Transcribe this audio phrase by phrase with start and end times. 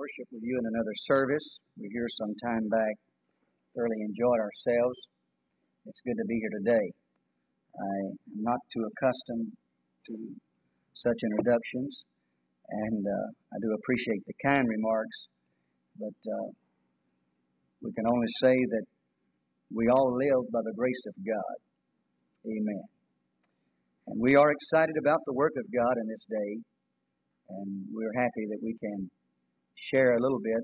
[0.00, 1.44] worship with you in another service.
[1.76, 2.96] We were here some time back,
[3.76, 4.96] thoroughly enjoyed ourselves.
[5.84, 6.86] It's good to be here today.
[7.76, 10.14] I am not too accustomed to
[10.96, 11.92] such introductions,
[12.88, 15.18] and uh, I do appreciate the kind remarks,
[16.00, 16.48] but uh,
[17.84, 18.86] we can only say that
[19.68, 21.56] we all live by the grace of God.
[22.48, 22.84] Amen.
[24.08, 26.50] And we are excited about the work of God in this day,
[27.52, 29.10] and we're happy that we can
[29.88, 30.62] share a little bit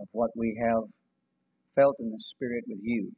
[0.00, 0.82] of what we have
[1.74, 3.12] felt in the Spirit with you.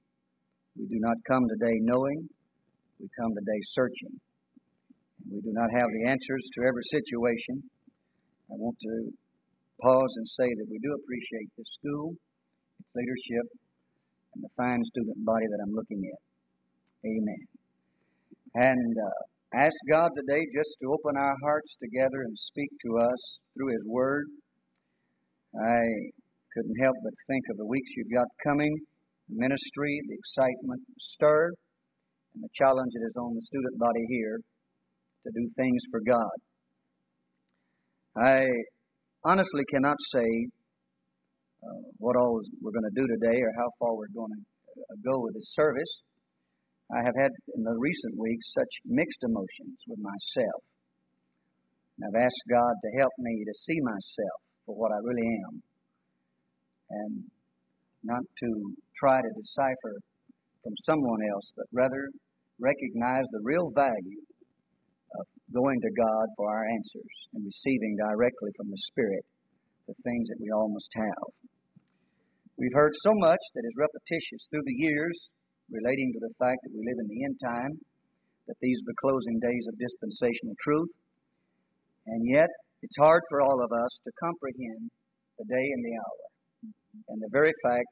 [0.76, 2.28] We do not come today knowing,
[3.00, 4.20] we come today searching.
[5.30, 7.62] We do not have the answers to every situation.
[8.50, 9.10] I want to
[9.82, 12.14] pause and say that we do appreciate this school,
[12.80, 13.46] its leadership,
[14.34, 16.20] and the fine student body that I'm looking at.
[17.06, 17.42] Amen.
[18.54, 23.20] And uh, ask God today just to open our hearts together and speak to us
[23.54, 24.26] through His Word.
[25.56, 25.80] I
[26.52, 28.74] couldn't help but think of the weeks you've got coming,
[29.28, 31.48] the ministry, the excitement, the stir,
[32.34, 34.40] and the challenge it is on the student body here
[35.24, 36.36] to do things for God.
[38.16, 38.46] I
[39.24, 40.28] honestly cannot say
[41.64, 44.42] uh, what all we're going to do today or how far we're going to
[44.78, 46.02] uh, go with this service.
[46.92, 50.62] I have had in the recent weeks such mixed emotions with myself.
[52.00, 55.64] I've asked God to help me to see myself for what I really am
[56.92, 57.24] and
[58.04, 58.48] not to
[59.00, 59.96] try to decipher
[60.60, 62.12] from someone else, but rather
[62.60, 64.20] recognize the real value
[65.16, 65.24] of
[65.56, 69.24] going to God for our answers and receiving directly from the Spirit
[69.88, 71.28] the things that we all must have.
[72.60, 75.16] We've heard so much that is repetitious through the years
[75.72, 77.72] relating to the fact that we live in the end time,
[78.48, 80.92] that these are the closing days of dispensational truth,
[82.04, 82.52] and yet
[82.82, 84.90] it's hard for all of us to comprehend
[85.38, 86.22] the day and the hour
[87.10, 87.90] and the very fact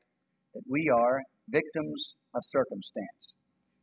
[0.54, 1.18] that we are
[1.50, 3.34] victims of circumstance,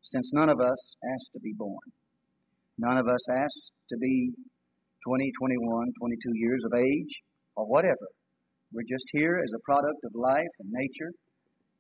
[0.04, 1.88] since none of us asked to be born.
[2.80, 4.32] None of us asked to be
[5.06, 7.14] 20, 21, 22 years of age
[7.56, 8.08] or whatever.
[8.72, 11.12] We're just here as a product of life and nature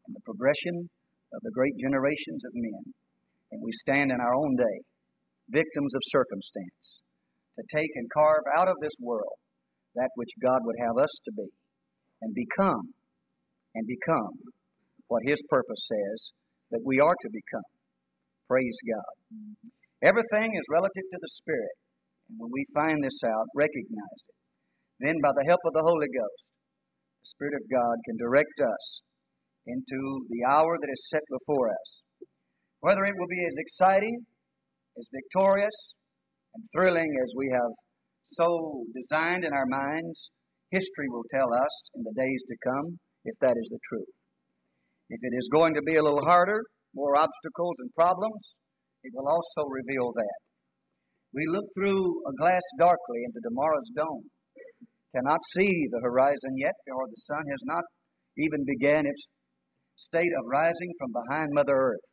[0.06, 0.90] and the progression
[1.32, 2.84] of the great generations of men.
[3.52, 4.78] And we stand in our own day,
[5.50, 7.03] victims of circumstance
[7.58, 9.38] to take and carve out of this world
[9.96, 11.50] that which God would have us to be
[12.22, 12.94] and become
[13.76, 14.34] and become
[15.08, 16.32] what His purpose says
[16.72, 17.70] that we are to become.
[18.50, 19.14] Praise God.
[20.02, 21.78] Everything is relative to the Spirit.
[22.30, 24.38] And when we find this out, recognize it.
[25.00, 26.44] Then, by the help of the Holy Ghost,
[27.22, 28.86] the Spirit of God can direct us
[29.68, 30.00] into
[30.30, 31.90] the hour that is set before us.
[32.82, 34.26] Whether it will be as exciting,
[34.98, 35.76] as victorious,
[36.56, 37.72] and thrilling as we have
[38.38, 40.32] so designed in our minds,
[40.72, 44.14] history will tell us in the days to come if that is the truth.
[45.10, 46.62] If it is going to be a little harder,
[46.96, 48.42] more obstacles and problems,
[49.04, 50.40] it will also reveal that.
[51.34, 54.24] We look through a glass darkly into tomorrow's dome,
[55.16, 57.84] cannot see the horizon yet, for the sun has not
[58.38, 59.24] even began its
[59.98, 62.06] state of rising from behind Mother Earth.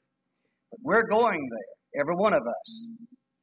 [0.71, 2.69] But we're going there, every one of us.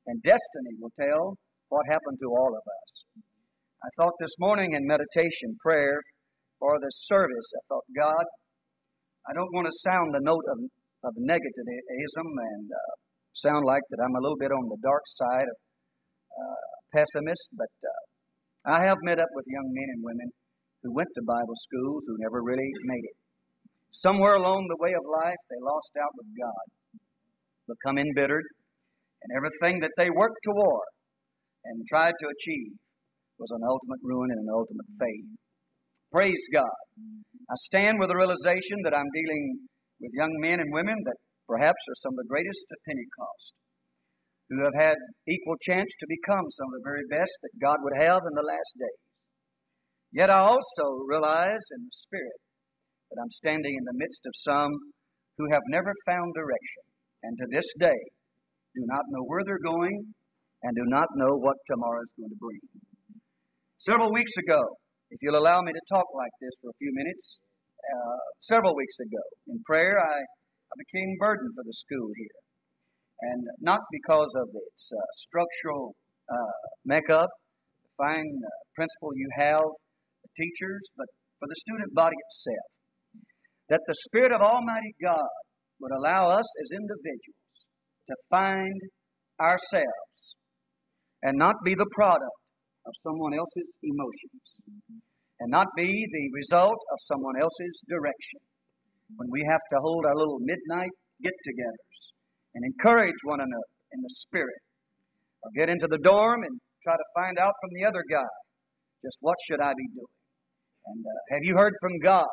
[0.08, 1.36] And destiny will tell
[1.70, 2.92] what happened to all of us.
[3.84, 6.00] I thought this morning in meditation prayer
[6.60, 8.26] for this service, I thought, God,
[9.30, 10.60] I don't want to sound the note of,
[11.04, 12.94] of negativism and uh,
[13.36, 15.58] sound like that I'm a little bit on the dark side of
[16.32, 18.02] uh, pessimist, but uh,
[18.80, 20.30] I have met up with young men and women
[20.84, 23.18] who went to Bible schools who never really made it.
[23.92, 26.66] Somewhere along the way of life, they lost out with God,
[27.76, 28.48] become embittered,
[29.24, 30.90] and everything that they worked toward
[31.66, 32.74] and tried to achieve
[33.40, 35.28] was an ultimate ruin and an ultimate fate.
[36.12, 36.78] Praise God.
[37.50, 39.68] I stand with the realization that I'm dealing
[40.00, 43.48] with young men and women that perhaps are some of the greatest at Pentecost,
[44.50, 44.98] who have had
[45.28, 48.48] equal chance to become some of the very best that God would have in the
[48.48, 49.04] last days.
[50.12, 52.40] Yet I also realize in the Spirit
[53.12, 54.72] that I'm standing in the midst of some
[55.38, 56.84] who have never found direction,
[57.24, 58.02] and to this day
[58.78, 60.14] do not know where they're going,
[60.62, 62.62] and do not know what tomorrow is going to bring.
[63.82, 64.62] Several weeks ago,
[65.10, 67.40] if you'll allow me to talk like this for a few minutes,
[67.82, 72.40] uh, several weeks ago, in prayer, I, I became burdened for the school here.
[73.34, 75.96] And not because of its uh, structural
[76.30, 77.30] uh, makeup,
[77.82, 79.66] the fine uh, principle you have,
[80.22, 81.08] the teachers, but
[81.40, 82.70] for the student body itself.
[83.70, 85.34] That the Spirit of Almighty God
[85.82, 87.47] would allow us as individuals
[88.08, 88.80] to find
[89.40, 90.22] ourselves
[91.24, 92.40] and not be the product
[92.86, 94.48] of someone else's emotions.
[95.40, 98.42] and not be the result of someone else's direction.
[99.18, 100.90] When we have to hold our little midnight
[101.22, 102.00] get togethers
[102.56, 104.62] and encourage one another in the Spirit,
[105.44, 108.34] or get into the dorm and try to find out from the other guy
[109.06, 110.18] just what should I be doing.
[110.88, 112.30] And uh, have you heard from God?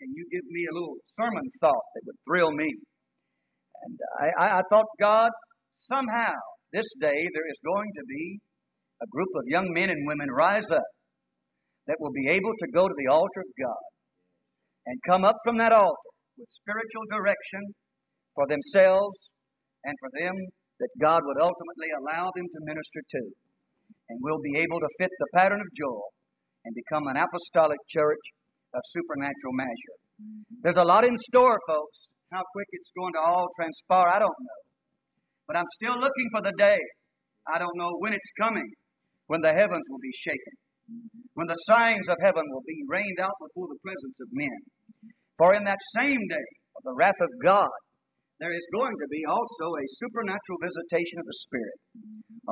[0.00, 2.70] Can you give me a little sermon thought that would thrill me?
[3.84, 5.30] And I, I, I thought, God,
[5.86, 6.34] somehow
[6.72, 8.38] this day there is going to be
[9.02, 10.88] a group of young men and women rise up
[11.86, 13.84] that will be able to go to the altar of God
[14.86, 17.62] and come up from that altar with spiritual direction
[18.34, 19.16] for themselves
[19.84, 20.34] and for them
[20.80, 23.22] that God would ultimately allow them to minister to.
[24.08, 26.12] And will be able to fit the pattern of Joel
[26.64, 28.24] and become an apostolic church
[28.74, 29.96] of supernatural measure.
[30.62, 32.07] There's a lot in store, folks.
[32.30, 34.60] How quick it's going to all transpire, I don't know.
[35.48, 36.80] But I'm still looking for the day.
[37.48, 38.68] I don't know when it's coming,
[39.32, 40.54] when the heavens will be shaken,
[41.32, 44.58] when the signs of heaven will be rained out before the presence of men.
[45.40, 47.72] For in that same day of the wrath of God,
[48.40, 51.78] there is going to be also a supernatural visitation of the Spirit.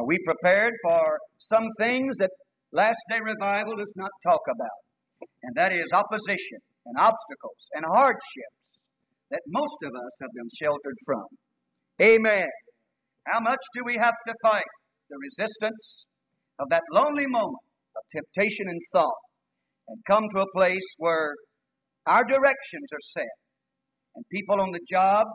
[0.00, 1.20] Are we prepared for
[1.52, 2.32] some things that
[2.72, 4.80] last day revival does not talk about?
[5.44, 8.65] And that is opposition and obstacles and hardships
[9.30, 11.26] that most of us have been sheltered from.
[12.02, 12.48] Amen.
[13.26, 14.70] How much do we have to fight
[15.10, 16.06] the resistance
[16.58, 19.22] of that lonely moment of temptation and thought
[19.88, 21.34] and come to a place where
[22.06, 23.36] our directions are set
[24.14, 25.26] and people on the job,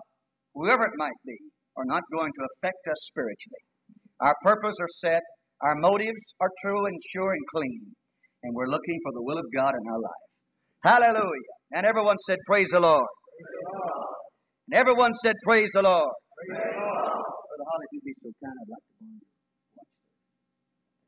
[0.55, 1.37] whoever it might be,
[1.77, 3.63] are not going to affect us spiritually.
[4.19, 5.23] Our purposes are set,
[5.61, 7.95] our motives are true and sure and clean,
[8.43, 10.27] and we're looking for the will of God in our life.
[10.83, 11.55] Hallelujah.
[11.71, 13.07] And everyone said, Praise the Lord.
[13.41, 16.13] And everyone said, Praise the Lord.
[16.47, 19.19] Praise Brother Holly, if you'd be so kind, I'd like to borrow
[19.75, 19.91] watch this.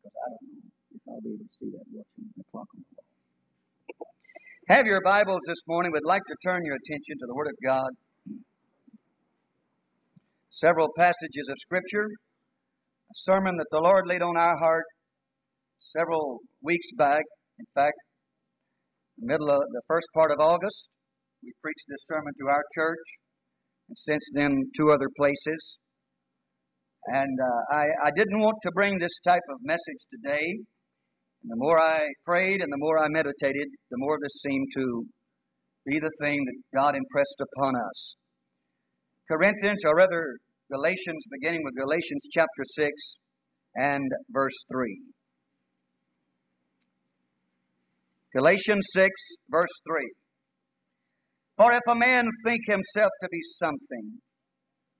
[0.03, 2.81] Because I don't know if I'll be able to see that watching the clock on
[2.83, 3.07] the wall.
[4.69, 5.91] Have your Bibles this morning.
[5.91, 7.91] We'd like to turn your attention to the Word of God.
[10.49, 12.07] Several passages of Scripture.
[12.07, 14.85] A sermon that the Lord laid on our heart
[15.91, 17.23] several weeks back.
[17.59, 17.97] In fact,
[19.19, 20.89] the middle of the first part of August,
[21.43, 23.05] we preached this sermon to our church,
[23.89, 25.77] and since then, two other places.
[27.07, 30.45] And uh, I, I didn't want to bring this type of message today.
[31.43, 35.03] And the more I prayed and the more I meditated, the more this seemed to
[35.85, 38.15] be the thing that God impressed upon us.
[39.27, 40.37] Corinthians, or rather
[40.71, 42.91] Galatians, beginning with Galatians chapter 6
[43.75, 44.97] and verse 3.
[48.33, 49.11] Galatians 6,
[49.51, 50.22] verse 3.
[51.57, 54.19] For if a man think himself to be something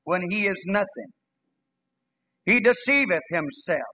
[0.04, 1.12] when he is nothing,
[2.46, 3.94] he deceiveth himself.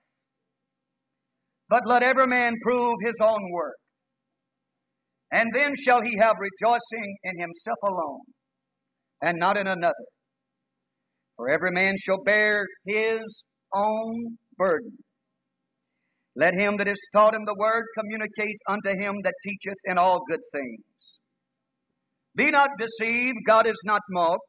[1.69, 3.75] But let every man prove his own work,
[5.31, 8.21] and then shall he have rejoicing in himself alone,
[9.21, 9.93] and not in another.
[11.37, 13.21] For every man shall bear his
[13.73, 14.97] own burden.
[16.35, 20.19] Let him that is taught in the word communicate unto him that teacheth in all
[20.27, 20.88] good things.
[22.35, 24.41] Be not deceived, God is not mocked.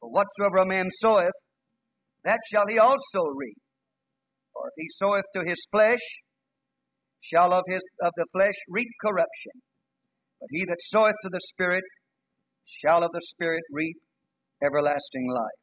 [0.00, 1.34] For whatsoever a man soweth,
[2.24, 3.58] that shall he also reap.
[4.52, 6.02] For if he soweth to his flesh,
[7.20, 9.62] shall of his of the flesh reap corruption.
[10.40, 11.84] But he that soweth to the Spirit
[12.82, 13.96] shall of the Spirit reap
[14.62, 15.60] everlasting life.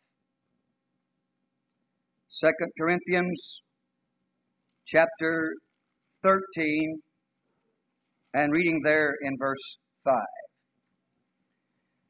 [2.29, 3.61] Second Corinthians
[4.87, 5.53] chapter
[6.23, 6.99] 13
[8.33, 10.13] and reading there in verse 5.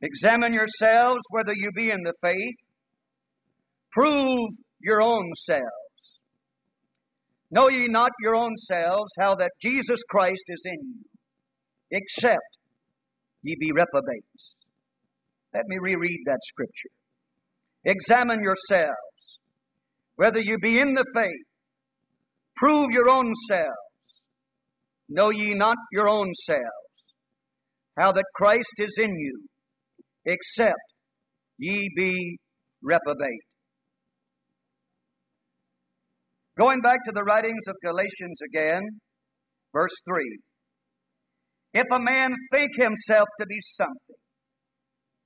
[0.06, 2.56] Examine yourselves whether you be in the faith.
[3.92, 5.66] Prove your own selves.
[7.50, 11.06] Know ye not your own selves how that Jesus Christ is in you,
[11.92, 12.58] except
[13.42, 14.54] ye be reprobates.
[15.54, 16.94] Let me reread that scripture.
[17.86, 18.96] Examine yourselves
[20.18, 21.48] whether you be in the faith.
[22.58, 23.72] Prove your own selves.
[25.10, 26.86] Know ye not your own selves
[27.98, 29.48] how that Christ is in you,
[30.26, 30.80] except
[31.58, 32.38] ye be
[32.82, 33.46] reprobate.
[36.60, 38.84] Going back to the writings of Galatians again,
[39.74, 40.40] verse 3.
[41.74, 44.16] If a man think himself to be something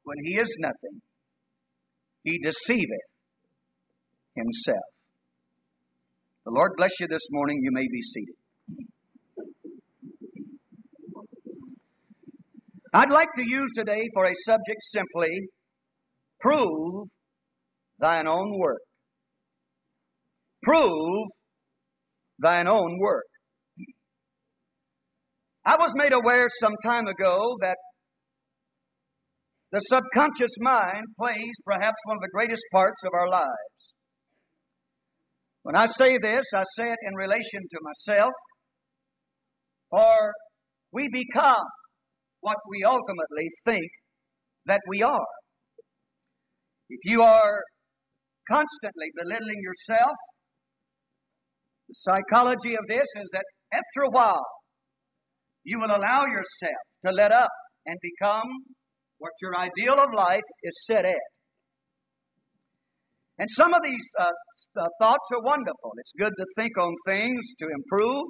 [0.03, 1.01] when he is nothing,
[2.24, 3.10] he deceiveth
[4.36, 4.86] himself.
[6.46, 7.60] The Lord bless you this morning.
[7.62, 8.36] You may be seated.
[12.93, 15.29] I'd like to use today for a subject simply
[16.39, 17.08] prove
[18.00, 18.81] thine own work.
[20.63, 21.27] Prove
[22.39, 23.25] thine own work.
[25.65, 27.77] I was made aware some time ago that
[29.72, 33.79] the subconscious mind plays perhaps one of the greatest parts of our lives.
[35.62, 38.31] When I say this, I say it in relation to myself,
[39.91, 40.34] for
[40.91, 41.65] we become
[42.41, 43.89] what we ultimately think
[44.65, 45.34] that we are.
[46.89, 47.62] If you are
[48.50, 50.15] constantly belittling yourself,
[51.88, 54.46] the psychology of this is that after a while,
[55.63, 57.50] you will allow yourself to let up
[57.86, 58.48] and become
[59.17, 61.27] what your ideal of life is set at.
[63.38, 64.25] And some of these uh,
[64.81, 65.91] uh, thoughts are wonderful.
[65.98, 68.25] It's good to think on things to improve,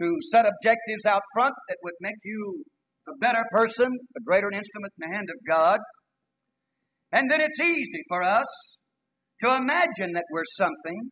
[0.00, 2.64] to set objectives out front that would make you
[3.08, 5.78] a better person, a greater instrument in the hand of God.
[7.12, 8.46] And then it's easy for us
[9.42, 11.10] to imagine that we're something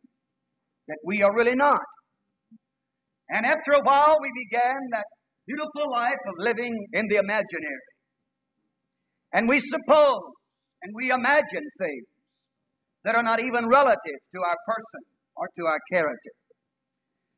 [0.87, 1.81] that we are really not.
[3.29, 5.05] And after a while, we began that
[5.47, 7.89] beautiful life of living in the imaginary.
[9.33, 10.21] And we suppose
[10.83, 12.07] and we imagine things
[13.05, 15.01] that are not even relative to our person
[15.35, 16.31] or to our character.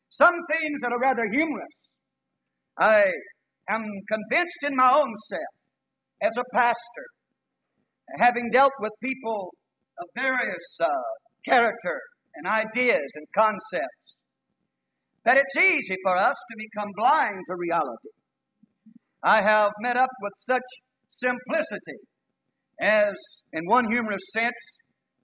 [0.10, 1.78] Some things that are rather humorous.
[2.80, 3.06] I
[3.70, 5.54] am convinced in my own self
[6.22, 7.08] as a pastor,
[8.20, 9.52] having dealt with people
[10.00, 10.88] of various uh,
[11.48, 12.02] character
[12.36, 14.06] and ideas and concepts,
[15.24, 18.14] that it's easy for us to become blind to reality.
[19.24, 20.62] I have met up with such
[21.10, 22.00] simplicity
[22.80, 23.14] as,
[23.54, 24.54] in one humorous sense,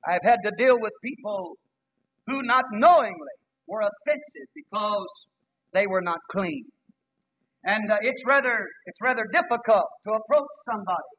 [0.07, 1.55] I've had to deal with people
[2.27, 5.07] who not knowingly were offensive because
[5.73, 6.65] they were not clean.
[7.63, 11.11] And uh, it's rather it's rather difficult to approach somebody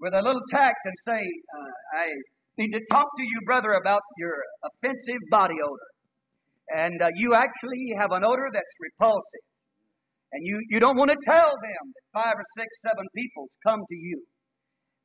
[0.00, 2.06] with a little tact and say, uh, "I
[2.58, 5.90] need to talk to you, brother, about your offensive body odor."
[6.74, 9.46] And uh, you actually have an odor that's repulsive,
[10.32, 13.80] and you you don't want to tell them that five or six, seven people's come
[13.80, 14.22] to you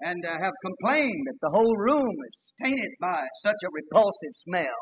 [0.01, 4.79] and uh, have complained that the whole room is tainted by such a repulsive smell.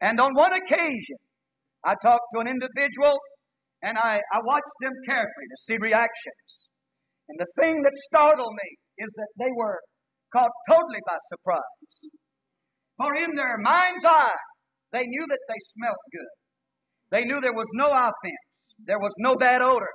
[0.00, 1.16] And on one occasion,
[1.84, 3.16] I talked to an individual
[3.86, 6.46] and I, I watched them carefully to see reactions.
[7.30, 9.78] And the thing that startled me is that they were
[10.34, 11.86] caught totally by surprise.
[12.98, 14.42] For in their mind's eye,
[14.90, 16.32] they knew that they smelled good.
[17.14, 18.46] They knew there was no offense.
[18.84, 19.94] There was no bad odor.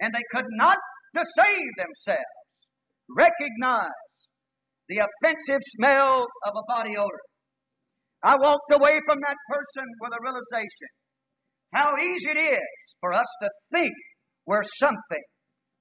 [0.00, 0.76] And they could not,
[1.14, 2.38] save themselves,
[3.16, 4.06] recognize
[4.88, 7.24] the offensive smell of a body odor.
[8.24, 10.90] I walked away from that person with a realization
[11.72, 12.68] how easy it is
[13.00, 13.92] for us to think
[14.46, 15.24] we're something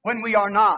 [0.03, 0.77] when we are not.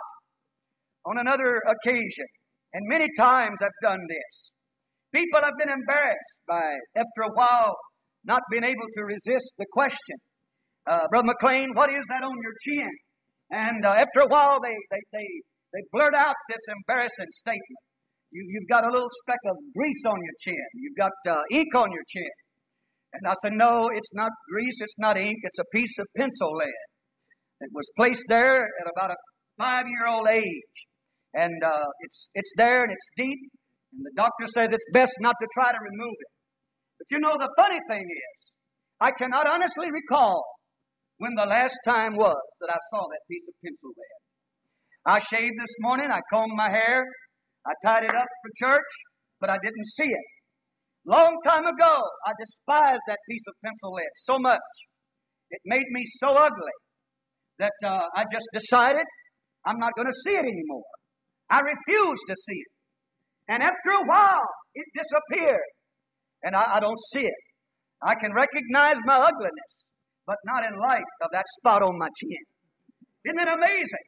[1.05, 2.27] On another occasion,
[2.73, 4.51] and many times I've done this,
[5.13, 6.61] people have been embarrassed by,
[6.95, 7.75] after a while,
[8.23, 10.17] not being able to resist the question,
[10.87, 12.91] uh, Brother McClain, what is that on your chin?
[13.51, 15.27] And uh, after a while, they, they, they,
[15.73, 17.81] they blurt out this embarrassing statement.
[18.31, 20.67] You, you've got a little speck of grease on your chin.
[20.75, 22.31] You've got uh, ink on your chin.
[23.13, 26.51] And I said, No, it's not grease, it's not ink, it's a piece of pencil
[26.55, 26.81] lead.
[27.61, 29.17] It was placed there at about a
[29.57, 30.75] five year old age.
[31.33, 33.39] And uh, it's, it's there and it's deep.
[33.93, 36.31] And the doctor says it's best not to try to remove it.
[36.99, 38.39] But you know, the funny thing is,
[38.99, 40.43] I cannot honestly recall
[41.17, 44.19] when the last time was that I saw that piece of pencil lead.
[45.05, 47.05] I shaved this morning, I combed my hair,
[47.65, 48.91] I tied it up for church,
[49.39, 50.27] but I didn't see it.
[51.05, 51.93] Long time ago,
[52.27, 54.61] I despised that piece of pencil lead so much.
[55.49, 56.77] It made me so ugly
[57.57, 59.05] that uh, I just decided
[59.65, 60.85] I'm not going to see it anymore.
[61.49, 62.73] I refused to see it.
[63.49, 65.69] And after a while, it disappeared.
[66.43, 67.41] And I, I don't see it.
[68.01, 69.73] I can recognize my ugliness,
[70.25, 72.45] but not in light of that spot on my chin.
[73.25, 74.05] Isn't it amazing?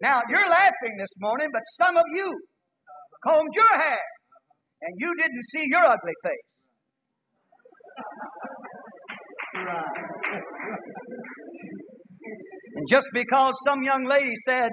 [0.00, 2.32] Now, you're laughing this morning, but some of you
[3.26, 4.00] combed your hair
[4.82, 6.48] and you didn't see your ugly face.
[12.76, 14.70] and just because some young lady said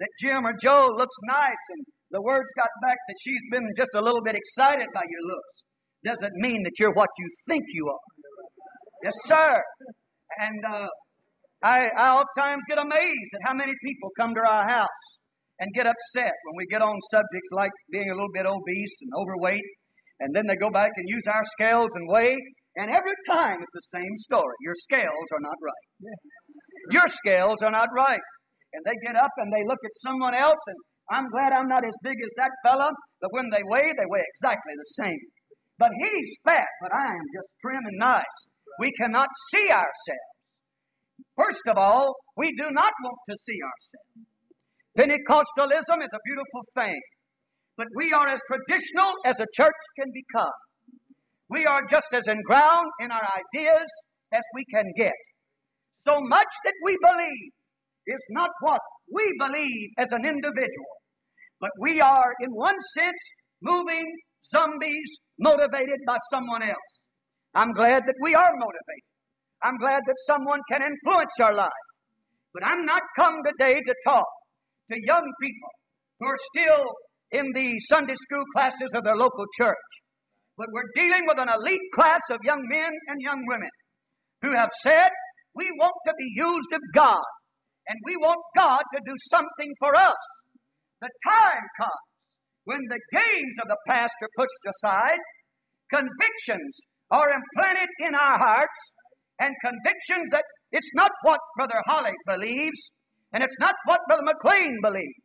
[0.00, 3.90] that Jim or Joe looks nice and the words got back that she's been just
[3.94, 5.64] a little bit excited by your looks
[6.04, 8.04] doesn't mean that you're what you think you are.
[9.04, 9.62] Yes, sir.
[10.38, 10.88] And uh,
[11.62, 15.17] I, I oftentimes get amazed at how many people come to our house
[15.58, 19.10] and get upset when we get on subjects like being a little bit obese and
[19.18, 19.68] overweight,
[20.20, 22.36] and then they go back and use our scales and weigh,
[22.78, 24.54] and every time it's the same story.
[24.62, 25.88] Your scales are not right.
[26.96, 28.22] Your scales are not right.
[28.72, 30.78] And they get up and they look at someone else, and
[31.10, 34.26] I'm glad I'm not as big as that fella, but when they weigh, they weigh
[34.36, 35.22] exactly the same.
[35.78, 38.36] But he's fat, but I am just trim and nice.
[38.78, 40.38] We cannot see ourselves.
[41.34, 44.37] First of all, we do not want to see ourselves.
[44.98, 46.98] Pentecostalism is a beautiful thing,
[47.76, 50.58] but we are as traditional as a church can become.
[51.48, 53.86] We are just as inground in our ideas
[54.34, 55.14] as we can get.
[56.02, 57.50] So much that we believe
[58.08, 58.80] is not what
[59.14, 60.94] we believe as an individual,
[61.60, 63.22] but we are, in one sense,
[63.62, 64.04] moving
[64.50, 66.90] zombies motivated by someone else.
[67.54, 69.08] I'm glad that we are motivated.
[69.62, 71.86] I'm glad that someone can influence our life.
[72.52, 74.26] But I'm not come today to talk
[74.90, 75.72] to young people
[76.20, 76.84] who are still
[77.32, 79.88] in the Sunday school classes of their local church.
[80.56, 83.70] But we're dealing with an elite class of young men and young women
[84.42, 85.10] who have said,
[85.54, 87.28] we want to be used of God
[87.88, 90.22] and we want God to do something for us.
[91.00, 92.08] The time comes
[92.64, 95.22] when the gains of the past are pushed aside,
[95.88, 96.74] convictions
[97.10, 98.78] are implanted in our hearts,
[99.40, 102.80] and convictions that it's not what Brother Holly believes,
[103.32, 105.24] and it's not what Brother McClain believes,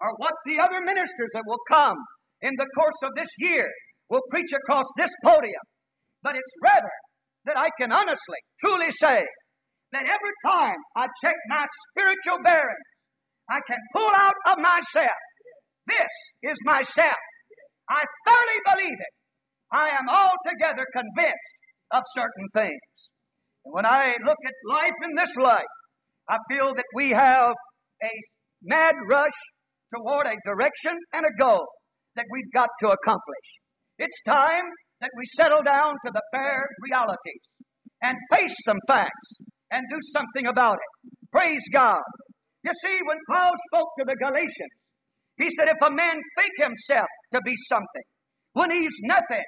[0.00, 1.96] or what the other ministers that will come
[2.42, 3.68] in the course of this year
[4.08, 5.64] will preach across this podium,
[6.22, 6.96] but it's rather
[7.46, 9.24] that I can honestly, truly say
[9.92, 12.88] that every time I check my spiritual bearings,
[13.48, 15.20] I can pull out of myself,
[15.86, 17.18] this is myself.
[17.88, 19.14] I thoroughly believe it.
[19.72, 21.54] I am altogether convinced
[21.92, 22.86] of certain things.
[23.64, 25.72] And when I look at life in this light,
[26.30, 27.54] I feel that we have
[28.02, 28.12] a
[28.62, 29.40] mad rush
[29.92, 31.66] toward a direction and a goal
[32.14, 33.48] that we've got to accomplish.
[33.98, 34.62] It's time
[35.00, 37.44] that we settle down to the bare realities
[38.02, 39.28] and face some facts
[39.72, 41.10] and do something about it.
[41.32, 42.02] Praise God.
[42.62, 44.78] You see, when Paul spoke to the Galatians,
[45.36, 48.06] he said, if a man think himself to be something
[48.52, 49.44] when he's nothing,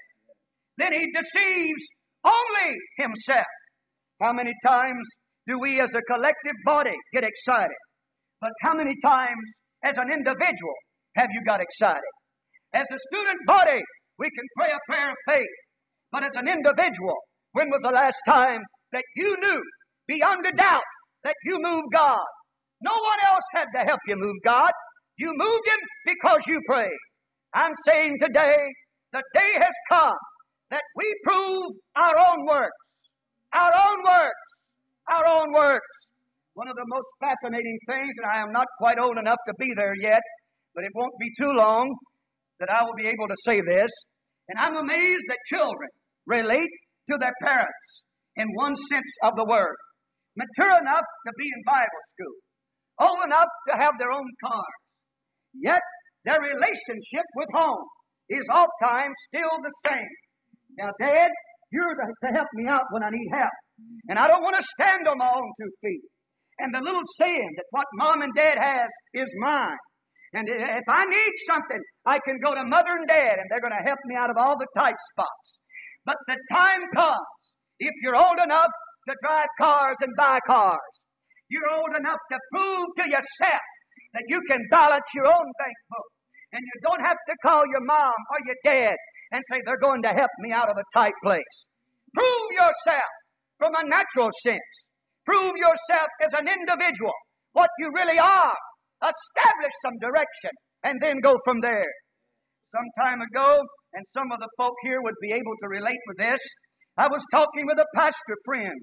[0.79, 1.85] then he deceives
[2.25, 3.47] only himself.
[4.21, 5.07] How many times
[5.49, 7.77] do we as a collective body get excited?
[8.41, 9.43] But how many times
[9.85, 10.75] as an individual
[11.17, 12.13] have you got excited?
[12.75, 13.81] As a student body,
[14.19, 15.57] we can pray a prayer of faith.
[16.13, 17.17] But as an individual,
[17.53, 19.63] when was the last time that you knew
[20.09, 20.83] beyond a doubt
[21.25, 22.25] that you moved God?
[22.83, 24.71] No one else had to help you move God.
[25.19, 26.99] You moved Him because you prayed.
[27.55, 28.59] I'm saying today,
[29.13, 30.17] the day has come
[30.71, 31.65] that we prove
[31.97, 32.77] our own works.
[33.55, 34.43] Our own works.
[35.11, 35.87] Our own works.
[36.55, 39.73] One of the most fascinating things, and I am not quite old enough to be
[39.75, 40.21] there yet,
[40.75, 41.89] but it won't be too long
[42.61, 43.91] that I will be able to say this.
[44.49, 45.89] And I'm amazed that children
[46.27, 46.71] relate
[47.11, 47.89] to their parents
[48.37, 49.77] in one sense of the word.
[50.37, 52.37] Mature enough to be in Bible school,
[53.01, 54.79] old enough to have their own cars.
[55.55, 55.81] Yet
[56.25, 57.85] their relationship with home
[58.29, 60.13] is oftentimes still the same.
[60.79, 61.29] Now, Dad,
[61.71, 63.57] you're to help me out when I need help.
[64.09, 66.03] And I don't want to stand on my own two feet.
[66.59, 69.79] And the little saying that what mom and dad has is mine.
[70.33, 73.77] And if I need something, I can go to mother and dad, and they're going
[73.77, 75.47] to help me out of all the tight spots.
[76.05, 77.41] But the time comes,
[77.79, 78.73] if you're old enough
[79.09, 80.93] to drive cars and buy cars,
[81.49, 83.67] you're old enough to prove to yourself
[84.15, 86.09] that you can balance your own bank book.
[86.53, 88.97] And you don't have to call your mom or your dad
[89.33, 91.57] and say, they're going to help me out of a tight place.
[92.15, 93.13] Prove yourself
[93.63, 94.71] from a natural sense.
[95.23, 97.15] Prove yourself as an individual,
[97.55, 98.59] what you really are.
[98.99, 100.51] Establish some direction
[100.83, 101.87] and then go from there.
[102.75, 103.63] Some time ago,
[103.95, 106.43] and some of the folk here would be able to relate with this,
[106.99, 108.75] I was talking with a pastor friend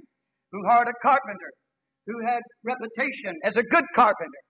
[0.52, 1.52] who hired a carpenter
[2.08, 4.44] who had reputation as a good carpenter.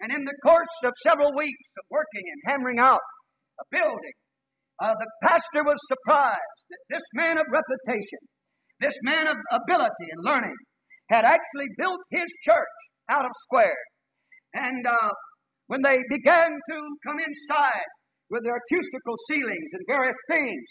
[0.00, 3.02] And in the course of several weeks of working and hammering out
[3.58, 4.16] a building,
[4.82, 8.22] uh, the pastor was surprised that this man of reputation,
[8.84, 10.56] this man of ability and learning,
[11.08, 12.76] had actually built his church
[13.08, 13.80] out of square.
[14.52, 15.10] And uh,
[15.68, 17.88] when they began to come inside
[18.28, 20.64] with their acoustical ceilings and various things,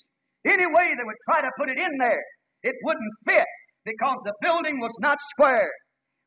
[0.45, 2.21] any way they would try to put it in there,
[2.61, 3.49] it wouldn't fit
[3.85, 5.69] because the building was not square.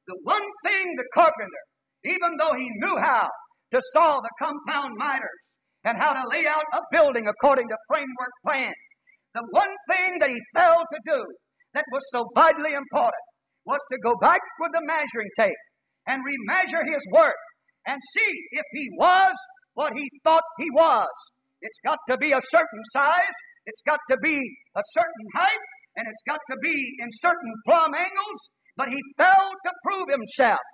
[0.07, 1.65] The one thing the carpenter,
[2.05, 3.29] even though he knew how
[3.75, 5.43] to saw the compound miters
[5.85, 8.73] and how to lay out a building according to framework plan.
[9.35, 11.21] The one thing that he failed to do
[11.77, 13.27] that was so vitally important
[13.69, 15.63] was to go back with the measuring tape
[16.09, 17.37] and remeasure his work
[17.85, 19.35] and see if he was
[19.77, 21.13] what he thought he was.
[21.61, 23.37] It's got to be a certain size,
[23.69, 25.65] it's got to be a certain height,
[26.01, 28.41] and it's got to be in certain plumb angles,
[28.81, 30.65] but he failed to prove himself.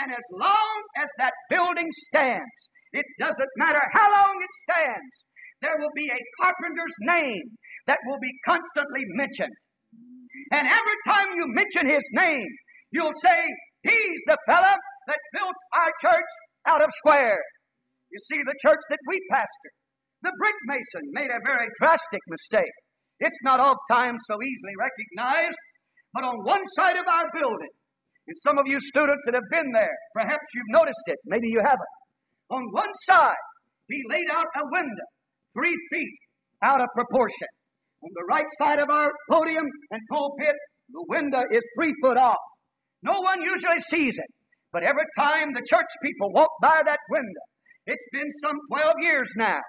[0.00, 2.56] And as long as that building stands,
[2.96, 5.12] it doesn't matter how long it stands.
[5.60, 7.44] There will be a carpenter's name
[7.86, 9.52] that will be constantly mentioned.
[10.52, 12.48] And every time you mention his name,
[12.90, 13.40] you'll say,
[13.82, 14.74] He's the fella
[15.06, 16.30] that built our church
[16.66, 17.38] out of square.
[18.10, 19.70] You see, the church that we pastor,
[20.22, 22.74] the brick mason made a very drastic mistake.
[23.20, 25.58] It's not oft times so easily recognized,
[26.12, 27.74] but on one side of our building,
[28.26, 31.60] and some of you students that have been there, perhaps you've noticed it, maybe you
[31.60, 31.94] haven't.
[32.50, 33.44] On one side,
[33.88, 35.08] he laid out a window
[35.54, 36.18] three feet
[36.62, 37.48] out of proportion.
[38.02, 40.54] On the right side of our podium and pulpit,
[40.90, 42.38] the window is three foot off.
[43.02, 44.30] No one usually sees it,
[44.72, 47.44] but every time the church people walk by that window,
[47.86, 49.60] it's been some 12 years now,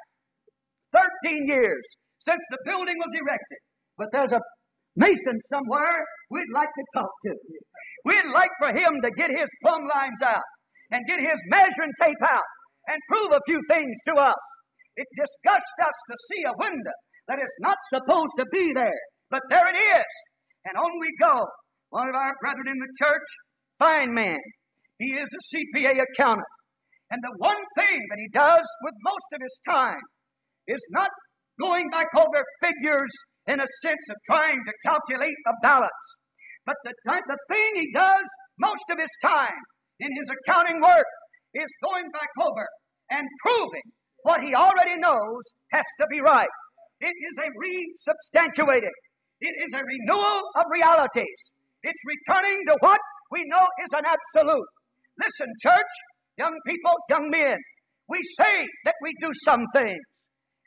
[1.26, 1.82] 13 years
[2.20, 3.62] since the building was erected.
[3.98, 4.42] But there's a
[4.96, 7.34] mason somewhere we'd like to talk to.
[8.06, 10.46] We'd like for him to get his plumb lines out
[10.92, 12.50] and get his measuring tape out
[12.88, 14.42] and prove a few things to us.
[14.96, 16.98] It disgusts us to see a window
[17.30, 20.12] that is not supposed to be there, but there it is.
[20.65, 21.46] And on we go.
[21.89, 23.30] One of our brethren in the church,
[23.78, 24.38] fine man.
[24.98, 26.54] He is a CPA accountant.
[27.10, 30.02] And the one thing that he does with most of his time
[30.68, 31.10] is not
[31.62, 33.13] going back over figures
[33.48, 36.06] in a sense of trying to calculate a balance.
[36.65, 38.26] But the, the thing he does
[38.60, 39.58] most of his time
[40.00, 41.10] in his accounting work
[41.54, 42.65] is going back over
[43.10, 43.88] and proving
[44.24, 46.50] what he already knows has to be right.
[47.02, 48.98] It is a resubstantiating.
[49.42, 51.40] It is a renewal of realities.
[51.84, 53.00] It's returning to what
[53.32, 54.68] we know is an absolute.
[55.18, 55.94] Listen, church,
[56.38, 57.58] young people, young men,
[58.10, 60.02] we say that we do some things.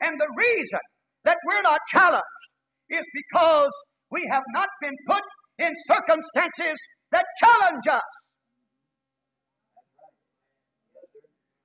[0.01, 0.79] And the reason
[1.25, 2.43] that we're not challenged
[2.89, 3.71] is because
[4.11, 5.23] we have not been put
[5.59, 6.77] in circumstances
[7.11, 8.09] that challenge us.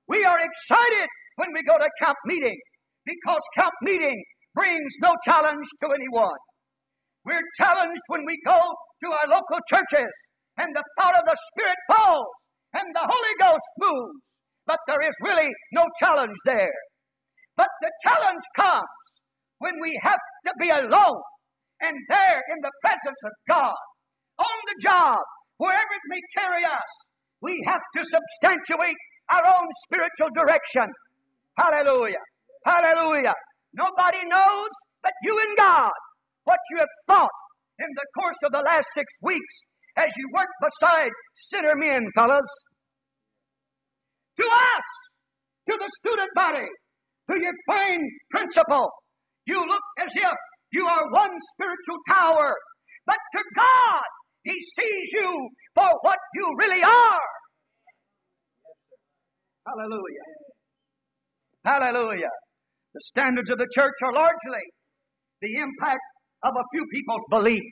[0.07, 2.57] We are excited when we go to camp meeting
[3.05, 4.21] because camp meeting
[4.59, 6.41] brings no challenge to anyone.
[7.25, 10.11] We're challenged when we go to our local churches
[10.59, 12.27] and the power of the Spirit falls
[12.75, 14.19] and the Holy Ghost moves.
[14.67, 16.75] But there is really no challenge there.
[17.57, 18.97] But the challenge comes
[19.59, 21.23] when we have to be alone
[21.81, 23.79] and there in the presence of God,
[24.39, 25.19] on the job,
[25.57, 26.89] wherever it may carry us,
[27.41, 28.97] we have to substantiate
[29.31, 30.91] our own spiritual direction
[31.57, 32.23] Hallelujah.
[32.65, 33.33] Hallelujah.
[33.73, 34.69] Nobody knows
[35.03, 35.91] but you and God
[36.45, 37.37] what you have thought
[37.79, 39.55] in the course of the last six weeks
[39.97, 41.11] as you work beside
[41.51, 42.49] sinner men, fellas.
[44.39, 44.87] To us,
[45.69, 46.67] to the student body,
[47.31, 48.89] to your fine principle,
[49.45, 50.37] you look as if
[50.71, 52.55] you are one spiritual tower.
[53.05, 54.03] But to God,
[54.43, 57.21] He sees you for what you really are.
[59.67, 60.27] Hallelujah.
[61.65, 62.31] Hallelujah.
[62.99, 64.65] The standards of the church are largely
[65.39, 66.03] the impact
[66.43, 67.63] of a few people's belief.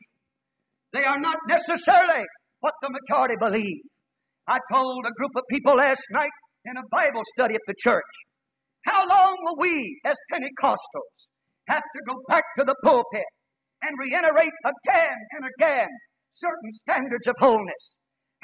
[0.94, 2.24] They are not necessarily
[2.62, 3.84] what the majority believe.
[4.48, 6.32] I told a group of people last night
[6.64, 8.08] in a Bible study at the church,
[8.86, 11.16] how long will we as Pentecostals
[11.68, 13.28] have to go back to the pulpit
[13.84, 15.92] and reiterate again and again
[16.40, 17.84] certain standards of wholeness?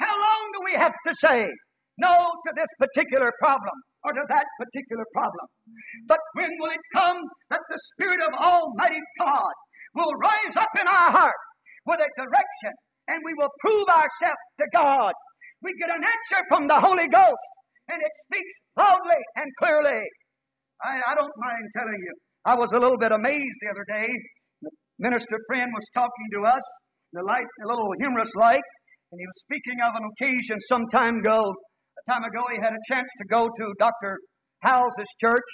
[0.00, 1.48] How long do we have to say
[1.96, 3.72] no to this particular problem
[4.04, 5.46] or to that particular problem.
[6.06, 7.18] But when will it come
[7.50, 9.54] that the Spirit of Almighty God
[9.96, 11.40] will rise up in our heart
[11.88, 12.72] with a direction
[13.08, 15.12] and we will prove ourselves to God?
[15.64, 17.44] We get an answer from the Holy Ghost
[17.88, 20.04] and it speaks loudly and clearly.
[20.84, 22.14] I, I don't mind telling you,
[22.44, 24.08] I was a little bit amazed the other day.
[24.60, 26.64] The minister friend was talking to us,
[27.16, 28.64] the light, a little humorous like,
[29.12, 31.54] and he was speaking of an occasion some time ago
[32.08, 34.18] time ago, he had a chance to go to Dr.
[34.62, 35.50] Hyles' church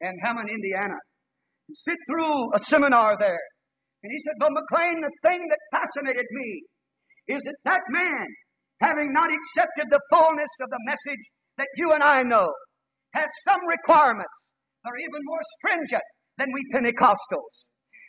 [0.00, 0.98] in Hammond, Indiana,
[1.68, 3.44] and sit through a seminar there.
[4.02, 6.50] And he said, But McClain, the thing that fascinated me
[7.28, 8.26] is that that man,
[8.80, 11.24] having not accepted the fullness of the message
[11.56, 12.48] that you and I know,
[13.14, 14.38] has some requirements
[14.82, 16.04] that are even more stringent
[16.36, 17.54] than we Pentecostals.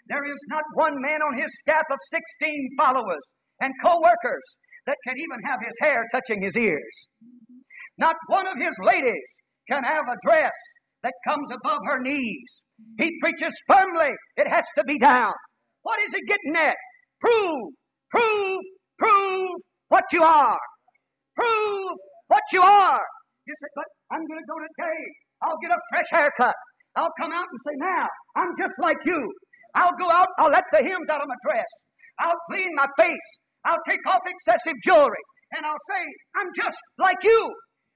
[0.08, 3.24] There is not one man on his staff of 16 followers
[3.62, 4.46] and co-workers
[4.86, 6.96] that can even have his hair touching his ears.
[7.98, 9.24] Not one of his ladies
[9.70, 10.52] can have a dress
[11.04, 12.52] that comes above her knees.
[12.98, 15.34] He preaches firmly, it has to be down.
[15.84, 16.76] What is he getting at?
[17.22, 17.72] Prove,
[18.12, 18.62] prove,
[19.00, 19.52] prove
[19.90, 20.58] what you are.
[21.36, 21.92] Prove
[22.28, 23.02] what you are.
[23.76, 25.02] But I'm going to go today.
[25.44, 26.56] I'll get a fresh haircut.
[26.96, 29.32] I'll come out and say, now, I'm just like you.
[29.76, 31.68] I'll go out, I'll let the hymns out of my dress.
[32.20, 33.28] I'll clean my face.
[33.66, 35.24] I'll take off excessive jewelry.
[35.52, 36.02] And I'll say,
[36.40, 37.54] I'm just like you.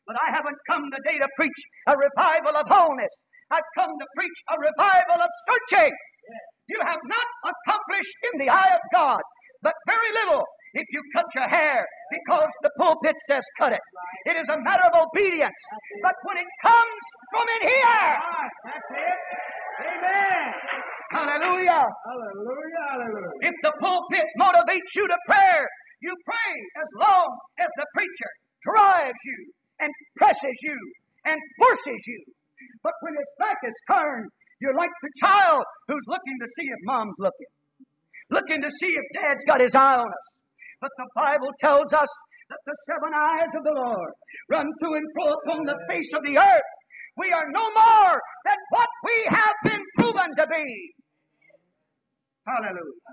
[0.09, 3.13] But I haven't come today to preach a revival of wholeness.
[3.53, 5.93] I've come to preach a revival of searching.
[6.69, 9.21] You have not accomplished in the eye of God
[9.63, 10.43] but very little
[10.73, 13.81] if you cut your hair because the pulpit says cut it.
[14.25, 15.55] It is a matter of obedience.
[16.03, 17.01] But when it comes
[17.33, 18.09] from in here,
[18.65, 19.19] That's it.
[19.81, 20.47] Amen.
[21.11, 21.85] hallelujah.
[22.05, 22.85] Hallelujah.
[22.91, 23.49] Hallelujah.
[23.49, 25.67] If the pulpit motivates you to prayer,
[26.01, 27.27] you pray as long
[27.59, 28.31] as the preacher
[28.63, 29.39] drives you
[29.79, 30.77] and presses you
[31.25, 32.21] and forces you.
[32.83, 34.29] But when his back is turned,
[34.61, 37.51] you're like the child who's looking to see if mom's looking,
[38.31, 40.27] looking to see if dad's got his eye on us.
[40.81, 42.11] But the Bible tells us
[42.49, 44.13] that the seven eyes of the Lord
[44.49, 46.69] run to and fro upon the face of the earth.
[47.17, 48.15] We are no more
[48.45, 50.67] than what we have been proven to be.
[52.47, 53.03] Hallelujah.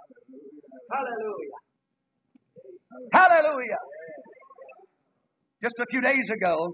[0.93, 1.59] Hallelujah.
[3.13, 3.83] Hallelujah.
[5.63, 6.69] Just a few days ago,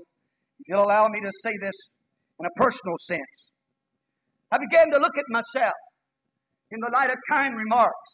[0.59, 1.79] if you'll allow me to say this
[2.41, 3.35] in a personal sense,
[4.51, 5.79] I began to look at myself
[6.71, 8.11] in the light of kind remarks,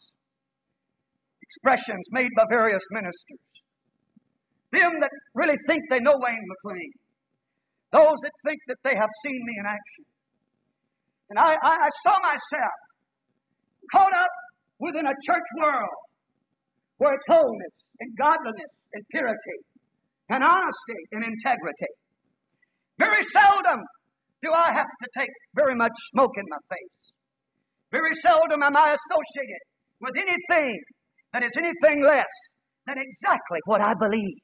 [1.41, 3.45] expressions made by various ministers,
[4.71, 6.93] them that really think they know Wayne McClain,
[7.91, 10.05] those that think that they have seen me in action.
[11.33, 12.77] And I, I, I saw myself
[13.91, 14.33] caught up
[14.77, 15.97] within a church world
[16.97, 19.59] where it's wholeness and godliness and purity
[20.29, 21.91] and honesty and integrity.
[22.97, 23.81] Very seldom
[24.41, 26.99] do I have to take very much smoke in my face.
[27.91, 29.63] Very seldom am I associated
[29.99, 30.79] with anything
[31.33, 32.33] that is anything less
[32.85, 34.37] than exactly what I believe.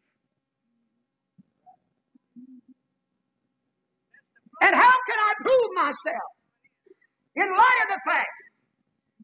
[4.61, 6.29] And how can I prove myself?
[7.35, 8.37] In light of the fact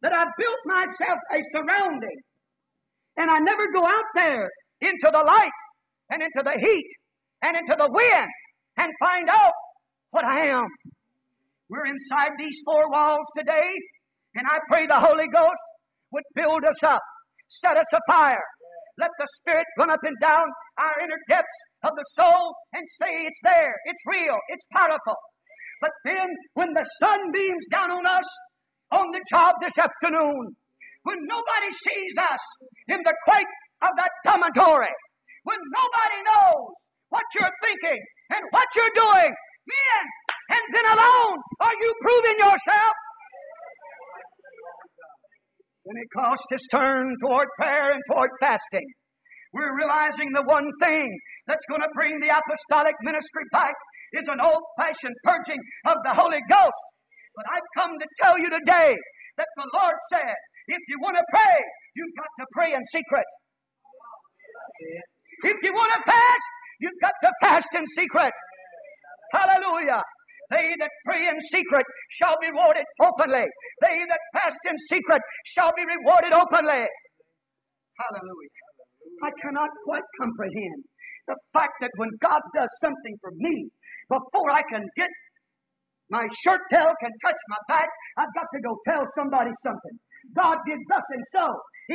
[0.01, 2.19] that I've built myself a surrounding
[3.17, 4.49] and I never go out there
[4.81, 5.57] into the light
[6.11, 6.87] and into the heat
[7.41, 8.29] and into the wind
[8.77, 9.55] and find out
[10.11, 10.67] what I am.
[11.69, 13.71] We're inside these four walls today,
[14.35, 15.63] and I pray the Holy Ghost
[16.11, 17.01] would build us up,
[17.63, 18.43] set us afire.
[18.99, 20.45] Let the Spirit run up and down
[20.77, 25.15] our inner depths of the soul and say it's there, it's real, it's powerful.
[25.79, 28.27] But then, when the sun beams down on us
[28.91, 30.53] on the job this afternoon,
[31.03, 32.43] when nobody sees us
[32.89, 34.93] in the quake of that dormitory,
[35.43, 36.71] when nobody knows
[37.09, 38.01] what you're thinking
[38.31, 40.03] and what you're doing, then
[40.51, 42.95] and then alone are you proving yourself.
[45.81, 48.85] Pentecost has turned toward prayer and toward fasting.
[49.53, 51.09] We're realizing the one thing
[51.47, 53.73] that's going to bring the apostolic ministry back
[54.13, 56.81] is an old fashioned purging of the Holy Ghost.
[57.35, 58.95] But I've come to tell you today
[59.37, 60.35] that the Lord said,
[60.67, 61.57] if you want to pray,
[61.95, 63.27] you've got to pray in secret.
[65.43, 66.45] If you want to fast,
[66.79, 68.33] you've got to fast in secret.
[69.33, 70.03] Hallelujah.
[70.51, 71.85] They that pray in secret
[72.19, 73.47] shall be rewarded openly.
[73.81, 75.21] They that fast in secret
[75.55, 76.85] shall be rewarded openly.
[77.97, 78.61] Hallelujah.
[79.23, 80.83] I cannot quite comprehend
[81.27, 83.69] the fact that when God does something for me,
[84.09, 85.09] before I can get
[86.11, 89.95] my shirt tail can touch my back, I've got to go tell somebody something.
[90.35, 91.45] God did thus and so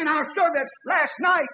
[0.00, 1.48] in our service last night.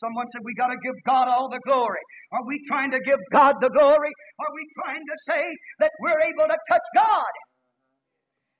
[0.00, 2.02] Someone said we got to give God all the glory.
[2.32, 4.12] Are we trying to give God the glory?
[4.40, 5.44] Are we trying to say
[5.80, 7.32] that we're able to touch God?